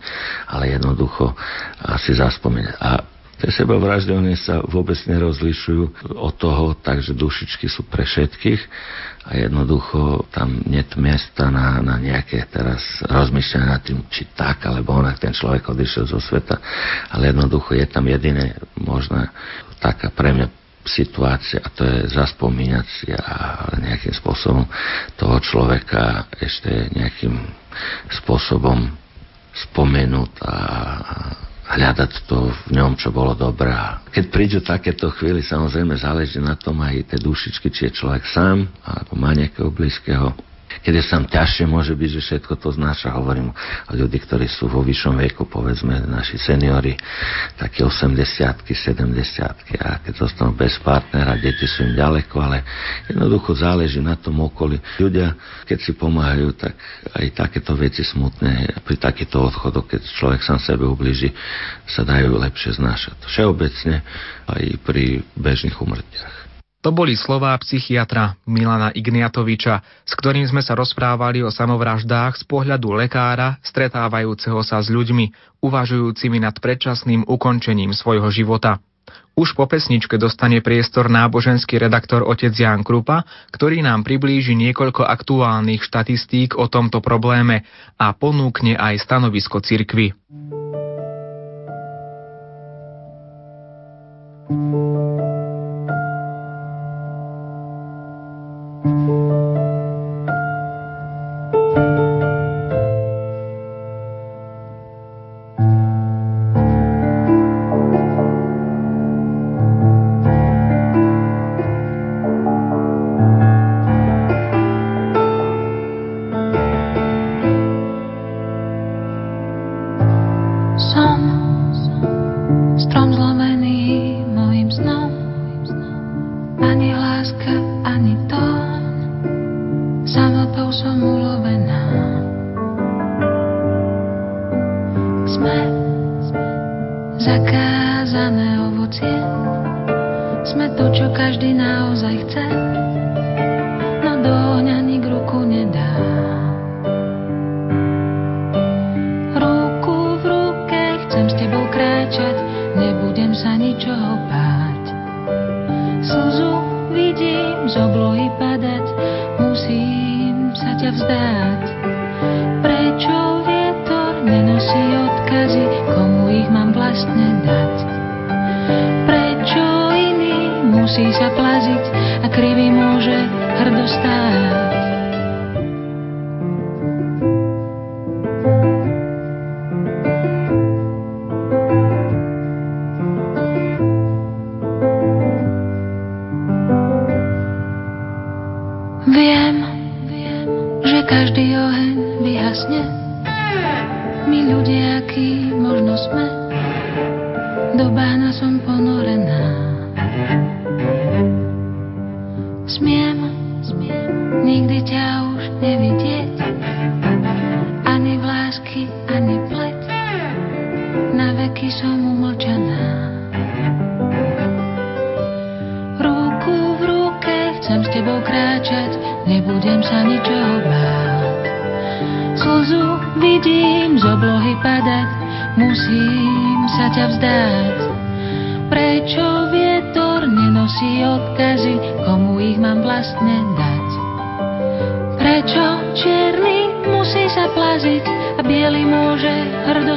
ale 0.52 0.76
jednoducho 0.76 1.32
asi 1.80 2.12
zaspomínať. 2.12 2.76
A 2.80 2.89
Tie 3.42 3.50
sebavraždy, 3.50 4.14
oni 4.14 4.38
sa 4.38 4.62
vôbec 4.62 5.02
nerozlišujú 5.10 6.14
od 6.14 6.34
toho, 6.38 6.78
takže 6.78 7.18
dušičky 7.18 7.66
sú 7.66 7.89
pre 7.89 8.06
všetkých 8.06 8.62
a 9.26 9.32
jednoducho 9.34 10.30
tam 10.30 10.62
nie 10.70 10.86
je 10.86 11.02
miesta 11.02 11.50
na, 11.50 11.82
na 11.82 11.98
nejaké 11.98 12.46
teraz 12.54 13.02
rozmýšľanie 13.02 13.66
nad 13.66 13.82
tým, 13.82 14.06
či 14.14 14.30
tak 14.38 14.62
alebo 14.70 14.94
onak 14.94 15.18
ten 15.18 15.34
človek 15.34 15.74
odišiel 15.74 16.06
zo 16.06 16.22
sveta, 16.22 16.62
ale 17.10 17.34
jednoducho 17.34 17.74
je 17.74 17.86
tam 17.89 18.06
jediné 18.06 18.62
možná 18.78 19.34
taká 19.82 20.14
pre 20.14 20.38
mňa 20.38 20.61
situácia 20.86 21.62
a 21.62 21.70
to 21.70 21.86
je 21.86 22.10
zaspomínať 22.14 22.86
si 22.90 23.10
a 23.14 23.34
nejakým 23.78 24.14
spôsobom 24.18 24.66
toho 25.18 25.38
človeka 25.40 26.26
ešte 26.42 26.90
nejakým 26.98 27.38
spôsobom 28.22 28.90
spomenúť 29.52 30.32
a 30.42 30.56
hľadať 31.72 32.12
to 32.28 32.52
v 32.52 32.76
ňom, 32.76 33.00
čo 33.00 33.16
bolo 33.16 33.32
dobré. 33.32 33.72
Keď 34.12 34.26
prídu 34.28 34.60
takéto 34.60 35.08
chvíli, 35.16 35.40
samozrejme 35.40 35.96
záleží 35.96 36.44
na 36.44 36.60
tom 36.60 36.84
aj 36.84 37.16
tie 37.16 37.20
dušičky, 37.20 37.72
či 37.72 37.82
je 37.88 37.98
človek 38.04 38.28
sám, 38.28 38.68
alebo 38.84 39.16
má 39.16 39.32
nejakého 39.32 39.72
blízkeho 39.72 40.36
keď 40.82 40.94
je 40.98 41.04
sám 41.06 41.24
ťažšie, 41.30 41.70
môže 41.70 41.94
byť, 41.94 42.10
že 42.18 42.22
všetko 42.22 42.54
to 42.58 42.74
znáša. 42.74 43.14
Hovorím 43.14 43.54
o 43.54 43.94
ľudí, 43.94 44.18
ktorí 44.18 44.50
sú 44.50 44.66
vo 44.66 44.82
vyššom 44.82 45.22
veku, 45.30 45.46
povedzme 45.46 46.02
naši 46.10 46.42
seniory, 46.42 46.98
také 47.56 47.86
80 47.86 48.66
70 48.66 49.78
a 49.78 50.02
keď 50.02 50.14
zostanú 50.18 50.58
bez 50.58 50.82
partnera, 50.82 51.38
deti 51.38 51.70
sú 51.70 51.86
im 51.86 51.94
ďaleko, 51.94 52.36
ale 52.42 52.66
jednoducho 53.06 53.54
záleží 53.54 54.02
na 54.02 54.18
tom 54.18 54.42
okolí. 54.42 54.82
Ľudia, 54.98 55.38
keď 55.70 55.78
si 55.80 55.92
pomáhajú, 55.94 56.58
tak 56.58 56.74
aj 57.14 57.26
takéto 57.38 57.78
veci 57.78 58.02
smutné, 58.02 58.82
pri 58.82 58.96
takýchto 58.98 59.38
odchodoch, 59.38 59.86
keď 59.86 60.02
človek 60.18 60.42
sám 60.42 60.60
sebe 60.60 60.90
ubliží, 60.90 61.30
sa 61.86 62.02
dajú 62.02 62.42
lepšie 62.42 62.82
znášať. 62.82 63.16
Všeobecne 63.30 64.02
aj 64.50 64.64
pri 64.82 65.22
bežných 65.38 65.78
umrtiach. 65.78 66.41
To 66.82 66.90
boli 66.90 67.14
slová 67.14 67.54
psychiatra 67.62 68.42
Milana 68.50 68.90
Igniatoviča, 68.90 69.86
s 70.02 70.14
ktorým 70.18 70.50
sme 70.50 70.66
sa 70.66 70.74
rozprávali 70.74 71.46
o 71.46 71.54
samovraždách 71.54 72.42
z 72.42 72.44
pohľadu 72.50 72.98
lekára, 72.98 73.62
stretávajúceho 73.62 74.58
sa 74.66 74.82
s 74.82 74.90
ľuďmi, 74.90 75.30
uvažujúcimi 75.62 76.42
nad 76.42 76.58
predčasným 76.58 77.30
ukončením 77.30 77.94
svojho 77.94 78.34
života. 78.34 78.82
Už 79.38 79.54
po 79.54 79.70
pesničke 79.70 80.18
dostane 80.18 80.60
priestor 80.66 81.06
náboženský 81.08 81.78
redaktor 81.78 82.26
otec 82.26 82.52
Jan 82.52 82.82
Krupa, 82.82 83.30
ktorý 83.54 83.86
nám 83.86 84.02
priblíži 84.02 84.58
niekoľko 84.58 85.06
aktuálnych 85.06 85.86
štatistík 85.86 86.58
o 86.58 86.66
tomto 86.66 86.98
probléme 87.00 87.62
a 88.02 88.12
ponúkne 88.12 88.74
aj 88.74 89.06
stanovisko 89.06 89.62
cirkvy. 89.62 90.18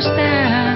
Hrdo 0.05 0.74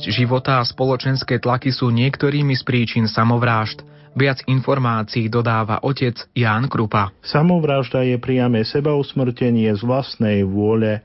Náročnosť 0.00 0.16
života 0.16 0.52
a 0.56 0.64
spoločenské 0.64 1.44
tlaky 1.44 1.76
sú 1.76 1.92
niektorými 1.92 2.56
z 2.56 2.64
príčin 2.64 3.04
samovrážd. 3.04 3.84
Viac 4.16 4.40
informácií 4.48 5.28
dodáva 5.28 5.76
otec 5.84 6.16
Ján 6.32 6.72
Krupa. 6.72 7.12
Samovražda 7.20 8.08
je 8.08 8.16
priame 8.16 8.64
sebausmrtenie 8.64 9.68
z 9.76 9.84
vlastnej 9.84 10.40
vôle. 10.48 11.04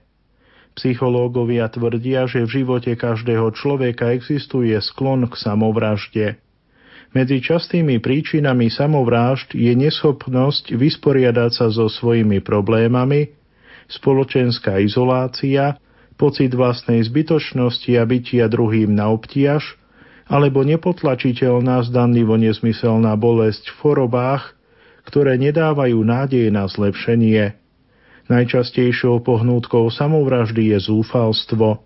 Psychológovia 0.79 1.67
tvrdia, 1.67 2.23
že 2.23 2.47
v 2.47 2.63
živote 2.63 2.95
každého 2.95 3.51
človeka 3.51 4.15
existuje 4.15 4.71
sklon 4.79 5.27
k 5.27 5.43
samovražde. 5.43 6.39
Medzi 7.11 7.43
častými 7.43 7.99
príčinami 7.99 8.71
samovrážd 8.71 9.59
je 9.59 9.75
neschopnosť 9.75 10.71
vysporiadať 10.71 11.51
sa 11.51 11.67
so 11.67 11.91
svojimi 11.91 12.39
problémami, 12.39 13.27
spoločenská 13.91 14.79
izolácia, 14.79 15.83
pocit 16.15 16.51
vlastnej 16.55 17.03
zbytočnosti 17.03 17.91
a 17.99 18.03
bytia 18.07 18.47
druhým 18.47 18.95
na 18.95 19.11
obtiaž, 19.11 19.75
alebo 20.25 20.65
nepotlačiteľná 20.65 21.85
zdanlivo 21.85 22.33
nezmyselná 22.39 23.13
bolesť 23.13 23.69
v 23.69 23.77
chorobách, 23.77 24.57
ktoré 25.05 25.37
nedávajú 25.37 26.01
nádej 26.01 26.49
na 26.49 26.65
zlepšenie. 26.65 27.53
Najčastejšou 28.25 29.21
pohnútkou 29.21 29.85
samovraždy 29.93 30.73
je 30.73 30.79
zúfalstvo. 30.89 31.85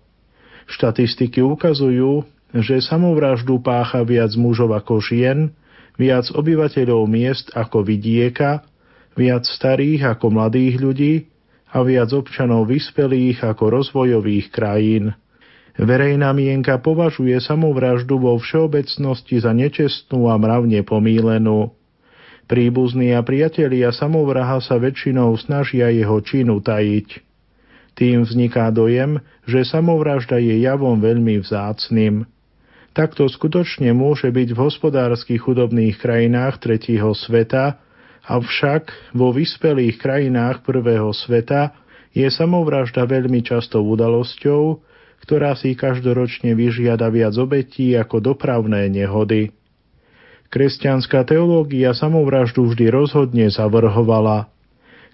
Štatistiky 0.64 1.44
ukazujú, 1.44 2.24
že 2.56 2.80
samovraždu 2.80 3.60
pácha 3.60 4.00
viac 4.08 4.32
mužov 4.40 4.72
ako 4.72 5.04
žien, 5.04 5.52
viac 6.00 6.32
obyvateľov 6.32 7.04
miest 7.04 7.52
ako 7.52 7.84
vidieka, 7.84 8.64
viac 9.20 9.44
starých 9.44 10.16
ako 10.16 10.26
mladých 10.32 10.74
ľudí 10.80 11.14
a 11.70 11.78
viac 11.86 12.10
občanov 12.10 12.66
vyspelých 12.66 13.46
ako 13.46 13.80
rozvojových 13.80 14.50
krajín. 14.50 15.14
Verejná 15.78 16.34
mienka 16.34 16.76
považuje 16.82 17.38
samovraždu 17.38 18.18
vo 18.18 18.36
všeobecnosti 18.36 19.38
za 19.38 19.54
nečestnú 19.54 20.28
a 20.28 20.34
mravne 20.36 20.82
pomílenú. 20.82 21.72
Príbuzní 22.50 23.14
a 23.14 23.22
priatelia 23.22 23.94
samovraha 23.94 24.58
sa 24.58 24.74
väčšinou 24.76 25.30
snažia 25.38 25.86
jeho 25.94 26.18
čin 26.26 26.50
utajiť. 26.50 27.22
Tým 27.94 28.26
vzniká 28.26 28.68
dojem, 28.74 29.22
že 29.46 29.62
samovražda 29.62 30.42
je 30.42 30.58
javom 30.58 30.98
veľmi 30.98 31.38
vzácným. 31.38 32.26
Takto 32.90 33.30
skutočne 33.30 33.94
môže 33.94 34.26
byť 34.26 34.48
v 34.50 34.58
hospodársky 34.58 35.38
chudobných 35.38 36.02
krajinách 36.02 36.58
tretieho 36.58 37.14
sveta, 37.14 37.78
avšak 38.26 39.14
vo 39.16 39.32
vyspelých 39.32 40.00
krajinách 40.00 40.64
prvého 40.66 41.10
sveta 41.12 41.72
je 42.10 42.26
samovražda 42.26 43.06
veľmi 43.06 43.40
častou 43.46 43.86
udalosťou, 43.86 44.82
ktorá 45.24 45.54
si 45.54 45.76
každoročne 45.76 46.56
vyžiada 46.56 47.06
viac 47.12 47.36
obetí 47.36 47.94
ako 47.94 48.34
dopravné 48.34 48.90
nehody. 48.90 49.54
Kresťanská 50.50 51.22
teológia 51.22 51.94
samovraždu 51.94 52.66
vždy 52.66 52.90
rozhodne 52.90 53.46
zavrhovala. 53.46 54.50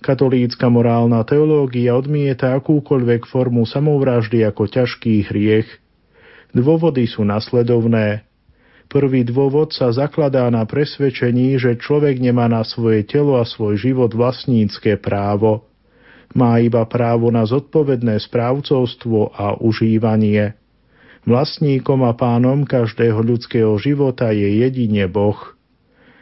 Katolícka 0.00 0.68
morálna 0.72 1.20
teológia 1.28 1.96
odmieta 1.96 2.56
akúkoľvek 2.56 3.28
formu 3.28 3.68
samovraždy 3.68 4.44
ako 4.48 4.68
ťažký 4.68 5.28
hriech. 5.28 5.68
Dôvody 6.56 7.04
sú 7.04 7.24
nasledovné. 7.24 8.25
Prvý 8.86 9.26
dôvod 9.26 9.74
sa 9.74 9.90
zakladá 9.90 10.46
na 10.46 10.62
presvedčení, 10.62 11.58
že 11.58 11.74
človek 11.74 12.22
nemá 12.22 12.46
na 12.46 12.62
svoje 12.62 13.02
telo 13.02 13.34
a 13.34 13.42
svoj 13.42 13.74
život 13.74 14.14
vlastnícke 14.14 14.94
právo. 15.02 15.66
Má 16.38 16.62
iba 16.62 16.86
právo 16.86 17.34
na 17.34 17.42
zodpovedné 17.42 18.22
správcovstvo 18.22 19.34
a 19.34 19.58
užívanie. 19.58 20.54
Vlastníkom 21.26 22.06
a 22.06 22.14
pánom 22.14 22.62
každého 22.62 23.18
ľudského 23.18 23.74
života 23.82 24.30
je 24.30 24.62
jedine 24.62 25.10
Boh. 25.10 25.58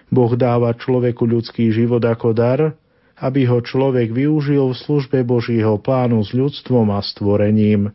Boh 0.09 0.33
dáva 0.33 0.73
človeku 0.73 1.29
ľudský 1.29 1.69
život 1.69 2.01
ako 2.01 2.33
dar, 2.33 2.61
aby 3.21 3.45
ho 3.45 3.61
človek 3.61 4.09
využil 4.09 4.73
v 4.73 4.81
službe 4.81 5.21
Božího 5.21 5.77
plánu 5.77 6.25
s 6.25 6.33
ľudstvom 6.33 6.89
a 6.97 7.05
stvorením. 7.05 7.93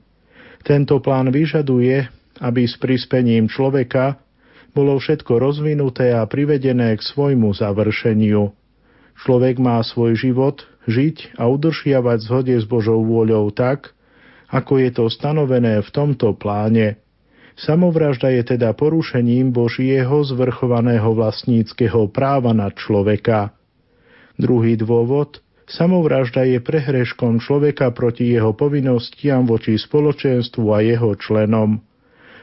Tento 0.62 1.02
plán 1.02 1.34
vyžaduje, 1.34 2.06
aby 2.38 2.62
s 2.70 2.78
prispením 2.78 3.50
človeka 3.50 4.22
bolo 4.74 4.98
všetko 4.98 5.42
rozvinuté 5.42 6.14
a 6.14 6.26
privedené 6.30 6.96
k 6.98 7.02
svojmu 7.02 7.54
završeniu. 7.56 8.54
Človek 9.20 9.60
má 9.60 9.82
svoj 9.84 10.16
život 10.16 10.64
žiť 10.88 11.36
a 11.36 11.52
udržiavať 11.52 12.20
zhode 12.24 12.56
s 12.56 12.66
Božou 12.66 13.04
vôľou 13.04 13.52
tak, 13.52 13.92
ako 14.50 14.82
je 14.82 14.90
to 14.96 15.06
stanovené 15.12 15.84
v 15.84 15.90
tomto 15.92 16.34
pláne. 16.34 16.98
Samovražda 17.60 18.32
je 18.32 18.56
teda 18.56 18.72
porušením 18.72 19.52
Božieho 19.52 20.24
zvrchovaného 20.24 21.12
vlastníckého 21.12 22.08
práva 22.08 22.56
na 22.56 22.72
človeka. 22.72 23.52
Druhý 24.40 24.80
dôvod 24.80 25.44
Samovražda 25.70 26.50
je 26.50 26.58
prehreškom 26.58 27.38
človeka 27.38 27.94
proti 27.94 28.34
jeho 28.34 28.58
povinnostiam 28.58 29.46
voči 29.46 29.78
spoločenstvu 29.78 30.66
a 30.74 30.82
jeho 30.82 31.14
členom. 31.14 31.86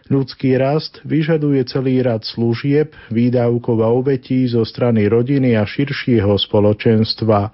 Ľudský 0.07 0.55
rast 0.55 1.03
vyžaduje 1.03 1.67
celý 1.67 1.99
rad 1.99 2.23
služieb, 2.23 2.95
výdavkov 3.11 3.83
a 3.83 3.91
obetí 3.91 4.47
zo 4.47 4.63
strany 4.63 5.11
rodiny 5.11 5.59
a 5.59 5.67
širšieho 5.67 6.31
spoločenstva. 6.39 7.51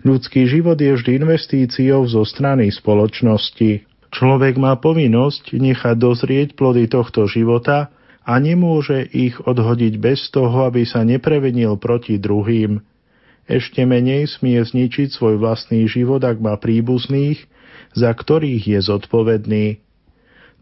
Ľudský 0.00 0.48
život 0.48 0.80
je 0.80 0.96
vždy 0.96 1.20
investíciou 1.20 2.08
zo 2.08 2.24
strany 2.24 2.72
spoločnosti. 2.72 3.84
Človek 4.08 4.56
má 4.56 4.80
povinnosť 4.80 5.52
nechať 5.52 5.96
dozrieť 6.00 6.48
plody 6.56 6.88
tohto 6.88 7.28
života 7.28 7.92
a 8.24 8.32
nemôže 8.40 9.04
ich 9.12 9.36
odhodiť 9.44 10.00
bez 10.00 10.32
toho, 10.32 10.64
aby 10.64 10.88
sa 10.88 11.04
neprevenil 11.04 11.76
proti 11.76 12.16
druhým. 12.16 12.80
Ešte 13.44 13.84
menej 13.84 14.24
smie 14.32 14.56
zničiť 14.64 15.12
svoj 15.12 15.36
vlastný 15.36 15.84
život, 15.84 16.24
ak 16.24 16.40
má 16.40 16.56
príbuzných, 16.56 17.44
za 17.92 18.08
ktorých 18.08 18.72
je 18.72 18.80
zodpovedný. 18.80 19.66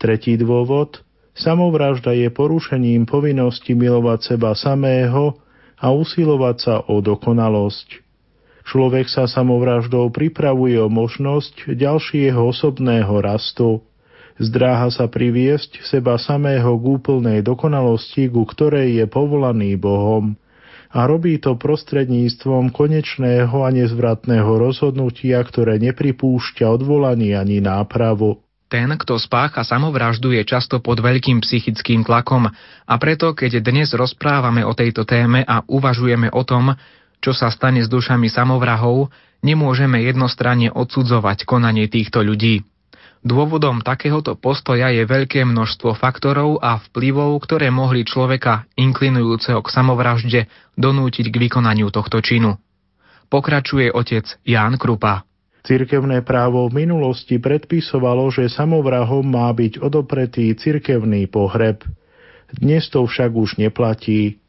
Tretí 0.02 0.34
dôvod– 0.34 0.98
Samovražda 1.32 2.12
je 2.12 2.28
porušením 2.28 3.08
povinnosti 3.08 3.72
milovať 3.72 4.36
seba 4.36 4.52
samého 4.52 5.40
a 5.80 5.90
usilovať 5.90 6.56
sa 6.60 6.74
o 6.86 7.00
dokonalosť. 7.00 8.04
Človek 8.62 9.10
sa 9.10 9.26
samovraždou 9.26 10.12
pripravuje 10.14 10.78
o 10.78 10.86
možnosť 10.86 11.72
ďalšieho 11.74 12.38
osobného 12.38 13.10
rastu. 13.18 13.82
Zdráha 14.38 14.88
sa 14.92 15.10
priviesť 15.10 15.82
seba 15.82 16.14
samého 16.20 16.78
k 16.78 16.84
úplnej 16.84 17.40
dokonalosti, 17.42 18.30
ku 18.30 18.46
ktorej 18.46 19.02
je 19.02 19.06
povolaný 19.10 19.74
Bohom 19.74 20.38
a 20.92 21.08
robí 21.08 21.40
to 21.40 21.56
prostredníctvom 21.56 22.68
konečného 22.68 23.64
a 23.64 23.68
nezvratného 23.72 24.60
rozhodnutia, 24.60 25.40
ktoré 25.40 25.80
nepripúšťa 25.80 26.68
odvolanie 26.68 27.32
ani 27.32 27.64
nápravu. 27.64 28.44
Ten, 28.72 28.88
kto 28.96 29.20
spácha 29.20 29.68
samovraždu, 29.68 30.32
je 30.32 30.48
často 30.48 30.80
pod 30.80 31.04
veľkým 31.04 31.44
psychickým 31.44 32.08
tlakom 32.08 32.48
a 32.88 32.94
preto, 32.96 33.36
keď 33.36 33.60
dnes 33.60 33.92
rozprávame 33.92 34.64
o 34.64 34.72
tejto 34.72 35.04
téme 35.04 35.44
a 35.44 35.60
uvažujeme 35.68 36.32
o 36.32 36.40
tom, 36.40 36.72
čo 37.20 37.36
sa 37.36 37.52
stane 37.52 37.84
s 37.84 37.92
dušami 37.92 38.32
samovrahov, 38.32 39.12
nemôžeme 39.44 40.00
jednostranne 40.00 40.72
odsudzovať 40.72 41.44
konanie 41.44 41.84
týchto 41.84 42.24
ľudí. 42.24 42.64
Dôvodom 43.20 43.84
takéhoto 43.84 44.40
postoja 44.40 44.88
je 44.88 45.04
veľké 45.04 45.44
množstvo 45.44 45.92
faktorov 45.92 46.56
a 46.64 46.80
vplyvov, 46.80 47.44
ktoré 47.44 47.68
mohli 47.68 48.08
človeka 48.08 48.64
inklinujúceho 48.80 49.60
k 49.60 49.68
samovražde 49.68 50.40
donútiť 50.80 51.28
k 51.28 51.36
vykonaniu 51.36 51.92
tohto 51.92 52.24
činu. 52.24 52.56
Pokračuje 53.28 53.92
otec 53.92 54.24
Ján 54.48 54.80
Krupa. 54.80 55.28
Cirkevné 55.62 56.26
právo 56.26 56.66
v 56.66 56.82
minulosti 56.82 57.38
predpisovalo, 57.38 58.34
že 58.34 58.50
samovrahom 58.50 59.22
má 59.22 59.46
byť 59.54 59.78
odopretý 59.78 60.50
cirkevný 60.58 61.30
pohreb. 61.30 61.86
Dnes 62.50 62.90
to 62.90 63.06
však 63.06 63.30
už 63.30 63.62
neplatí. 63.62 64.42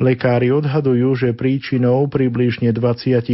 Lekári 0.00 0.48
odhadujú, 0.48 1.20
že 1.20 1.36
príčinou 1.36 2.08
približne 2.08 2.72
20% 2.72 3.28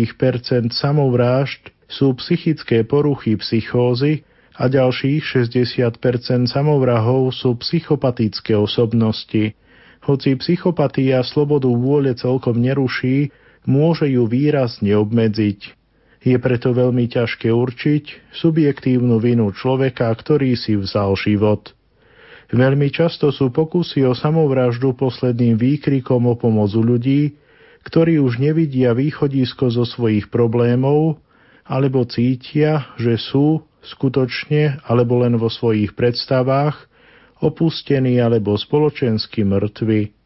samovrážd 0.74 1.70
sú 1.86 2.18
psychické 2.18 2.82
poruchy 2.82 3.38
psychózy 3.38 4.26
a 4.58 4.66
ďalších 4.66 5.22
60% 5.46 6.50
samovrahov 6.50 7.30
sú 7.30 7.54
psychopatické 7.62 8.58
osobnosti. 8.58 9.54
Hoci 10.02 10.34
psychopatia 10.34 11.22
slobodu 11.22 11.70
vôle 11.70 12.10
celkom 12.18 12.58
neruší, 12.58 13.30
môže 13.70 14.10
ju 14.10 14.26
výrazne 14.26 14.98
obmedziť. 14.98 15.83
Je 16.24 16.40
preto 16.40 16.72
veľmi 16.72 17.04
ťažké 17.04 17.52
určiť 17.52 18.32
subjektívnu 18.32 19.20
vinu 19.20 19.52
človeka, 19.52 20.08
ktorý 20.08 20.56
si 20.56 20.72
vzal 20.72 21.20
život. 21.20 21.76
Veľmi 22.48 22.88
často 22.88 23.28
sú 23.28 23.52
pokusy 23.52 24.08
o 24.08 24.16
samovraždu 24.16 24.96
posledným 24.96 25.60
výkrikom 25.60 26.24
o 26.24 26.34
pomocu 26.40 26.80
ľudí, 26.80 27.22
ktorí 27.84 28.16
už 28.16 28.40
nevidia 28.40 28.96
východisko 28.96 29.68
zo 29.68 29.84
svojich 29.84 30.32
problémov, 30.32 31.20
alebo 31.68 32.08
cítia, 32.08 32.88
že 32.96 33.20
sú 33.20 33.60
skutočne 33.84 34.80
alebo 34.88 35.20
len 35.20 35.36
vo 35.36 35.52
svojich 35.52 35.92
predstavách 35.92 36.88
opustení 37.44 38.16
alebo 38.16 38.56
spoločensky 38.56 39.44
mŕtvi. 39.44 40.16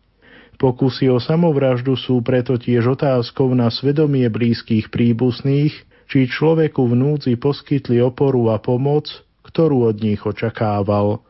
Pokusy 0.58 1.06
o 1.10 1.22
samovraždu 1.22 1.94
sú 1.94 2.18
preto 2.22 2.58
tiež 2.58 2.98
otázkou 2.98 3.54
na 3.54 3.70
svedomie 3.70 4.26
blízkych 4.26 4.90
príbuzných, 4.90 5.87
či 6.08 6.24
človeku 6.24 6.88
v 6.88 6.94
núdzi 6.96 7.36
poskytli 7.36 8.00
oporu 8.00 8.48
a 8.48 8.56
pomoc, 8.56 9.12
ktorú 9.44 9.92
od 9.92 10.00
nich 10.00 10.24
očakával. 10.24 11.20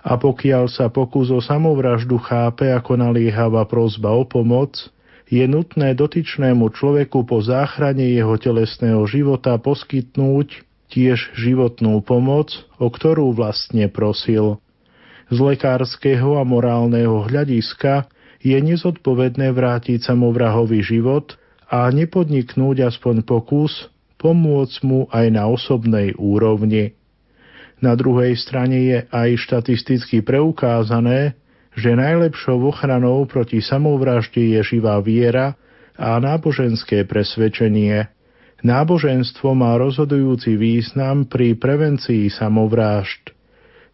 A 0.00 0.16
pokiaľ 0.16 0.72
sa 0.72 0.88
pokus 0.88 1.28
o 1.28 1.44
samovraždu 1.44 2.16
chápe 2.16 2.72
ako 2.72 2.96
naliehavá 2.96 3.68
prozba 3.68 4.16
o 4.16 4.24
pomoc, 4.24 4.88
je 5.28 5.44
nutné 5.44 5.92
dotyčnému 5.92 6.72
človeku 6.72 7.28
po 7.28 7.44
záchrane 7.44 8.16
jeho 8.16 8.40
telesného 8.40 9.04
života 9.04 9.60
poskytnúť 9.60 10.64
tiež 10.88 11.36
životnú 11.36 12.00
pomoc, 12.00 12.64
o 12.80 12.88
ktorú 12.88 13.36
vlastne 13.36 13.92
prosil. 13.92 14.56
Z 15.28 15.36
lekárskeho 15.36 16.40
a 16.40 16.42
morálneho 16.48 17.28
hľadiska 17.28 18.08
je 18.40 18.56
nezodpovedné 18.56 19.52
vrátiť 19.52 20.00
samovrahovi 20.00 20.80
život 20.80 21.36
a 21.68 21.92
nepodniknúť 21.92 22.88
aspoň 22.88 23.28
pokus 23.28 23.92
pomôcť 24.18 24.78
mu 24.84 25.06
aj 25.08 25.26
na 25.30 25.46
osobnej 25.46 26.12
úrovni. 26.18 26.98
Na 27.78 27.94
druhej 27.94 28.34
strane 28.34 28.78
je 28.82 28.98
aj 29.06 29.38
štatisticky 29.38 30.26
preukázané, 30.26 31.38
že 31.78 31.94
najlepšou 31.94 32.58
ochranou 32.74 33.22
proti 33.30 33.62
samovražde 33.62 34.58
je 34.58 34.60
živá 34.66 34.98
viera 34.98 35.54
a 35.94 36.18
náboženské 36.18 37.06
presvedčenie. 37.06 38.10
Náboženstvo 38.66 39.54
má 39.54 39.78
rozhodujúci 39.78 40.58
význam 40.58 41.30
pri 41.30 41.54
prevencii 41.54 42.26
samovrážd. 42.34 43.30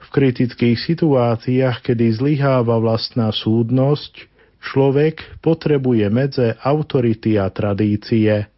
V 0.00 0.08
kritických 0.08 0.80
situáciách, 0.80 1.84
kedy 1.84 2.16
zlyháva 2.16 2.80
vlastná 2.80 3.28
súdnosť, 3.28 4.28
človek 4.64 5.44
potrebuje 5.44 6.08
medze 6.08 6.56
autority 6.64 7.36
a 7.36 7.52
tradície. 7.52 8.48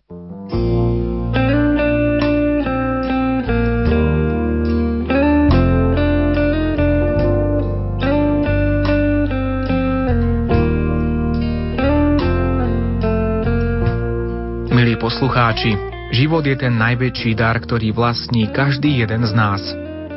Poslucháči, 15.17 15.73
život 16.13 16.45
je 16.45 16.53
ten 16.61 16.77
najväčší 16.77 17.41
dar, 17.41 17.57
ktorý 17.57 17.89
vlastní 17.89 18.53
každý 18.53 19.01
jeden 19.01 19.25
z 19.25 19.33
nás. 19.33 19.65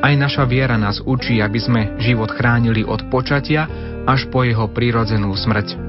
Aj 0.03 0.11
naša 0.11 0.43
viera 0.43 0.75
nás 0.75 0.99
učí, 0.99 1.39
aby 1.39 1.55
sme 1.55 1.95
život 2.03 2.27
chránili 2.35 2.83
od 2.83 3.07
počatia 3.07 3.63
až 4.03 4.27
po 4.27 4.43
jeho 4.43 4.67
prirodzenú 4.67 5.31
smrť. 5.39 5.79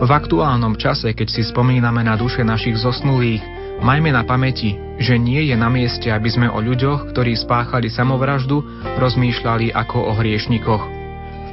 V 0.00 0.08
aktuálnom 0.08 0.80
čase, 0.80 1.12
keď 1.12 1.28
si 1.28 1.44
spomíname 1.44 2.00
na 2.00 2.16
duše 2.16 2.40
našich 2.40 2.80
zosnulých, 2.80 3.44
majme 3.84 4.16
na 4.16 4.24
pamäti, 4.24 4.80
že 4.96 5.20
nie 5.20 5.44
je 5.44 5.52
na 5.52 5.68
mieste, 5.68 6.08
aby 6.08 6.32
sme 6.32 6.48
o 6.48 6.56
ľuďoch, 6.64 7.12
ktorí 7.12 7.36
spáchali 7.36 7.92
samovraždu, 7.92 8.64
rozmýšľali 8.96 9.76
ako 9.76 10.08
o 10.08 10.12
hriešnikoch. 10.16 10.84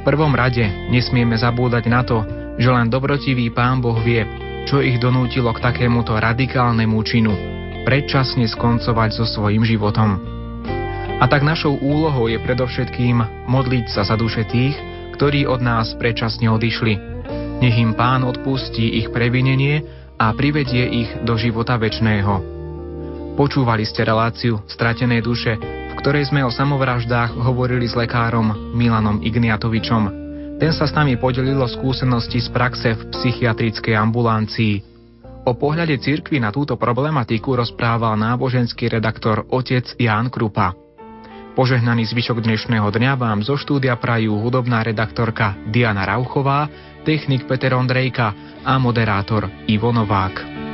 prvom 0.00 0.32
rade 0.32 0.64
nesmieme 0.88 1.36
zabúdať 1.36 1.92
na 1.92 2.00
to, 2.00 2.24
že 2.56 2.72
len 2.72 2.88
dobrotivý 2.88 3.52
Pán 3.52 3.84
Boh 3.84 4.00
vie, 4.00 4.45
čo 4.66 4.82
ich 4.82 4.98
donútilo 4.98 5.54
k 5.54 5.62
takémuto 5.62 6.18
radikálnemu 6.18 6.98
činu. 7.06 7.34
predčasne 7.86 8.50
skoncovať 8.50 9.14
so 9.14 9.22
svojim 9.22 9.62
životom. 9.62 10.18
A 11.22 11.24
tak 11.30 11.46
našou 11.46 11.78
úlohou 11.78 12.26
je 12.26 12.34
predovšetkým 12.42 13.46
modliť 13.46 13.86
sa 13.94 14.02
za 14.02 14.18
duše 14.18 14.42
tých, 14.50 14.74
ktorí 15.14 15.46
od 15.46 15.62
nás 15.62 15.94
predčasne 15.94 16.50
odišli. 16.50 16.98
Nech 17.62 17.78
im 17.78 17.94
Pán 17.94 18.26
odpustí 18.26 19.00
ich 19.00 19.08
previnenie 19.14 19.86
a 20.18 20.34
privedie 20.34 21.06
ich 21.06 21.10
do 21.22 21.38
života 21.38 21.78
väčšného. 21.78 22.58
Počúvali 23.38 23.86
ste 23.86 24.02
reláciu 24.02 24.66
Stratené 24.66 25.22
duše, 25.22 25.54
v 25.62 25.94
ktorej 26.02 26.26
sme 26.26 26.42
o 26.42 26.50
samovraždách 26.50 27.38
hovorili 27.38 27.86
s 27.86 27.94
lekárom 27.94 28.74
Milanom 28.74 29.22
Igniatovičom. 29.22 30.25
Ten 30.56 30.72
sa 30.72 30.88
s 30.88 30.96
nami 30.96 31.20
podelil 31.20 31.60
o 31.60 31.68
skúsenosti 31.68 32.40
z 32.40 32.48
praxe 32.48 32.96
v 32.96 33.12
psychiatrickej 33.12 33.92
ambulancii. 33.92 34.80
O 35.44 35.52
pohľade 35.52 36.00
cirkvy 36.00 36.40
na 36.40 36.48
túto 36.48 36.80
problematiku 36.80 37.60
rozprával 37.60 38.16
náboženský 38.16 38.88
redaktor 38.88 39.44
otec 39.52 39.84
Ján 40.00 40.32
Krupa. 40.32 40.72
Požehnaný 41.52 42.08
zvyšok 42.08 42.40
dnešného 42.40 42.88
dňa 42.88 43.12
vám 43.20 43.44
zo 43.44 43.60
štúdia 43.60 44.00
prajú 44.00 44.40
hudobná 44.40 44.80
redaktorka 44.80 45.60
Diana 45.68 46.08
Rauchová, 46.08 46.72
technik 47.04 47.44
Peter 47.44 47.76
Ondrejka 47.76 48.32
a 48.64 48.80
moderátor 48.80 49.52
Ivo 49.68 49.92
Novák. 49.92 50.65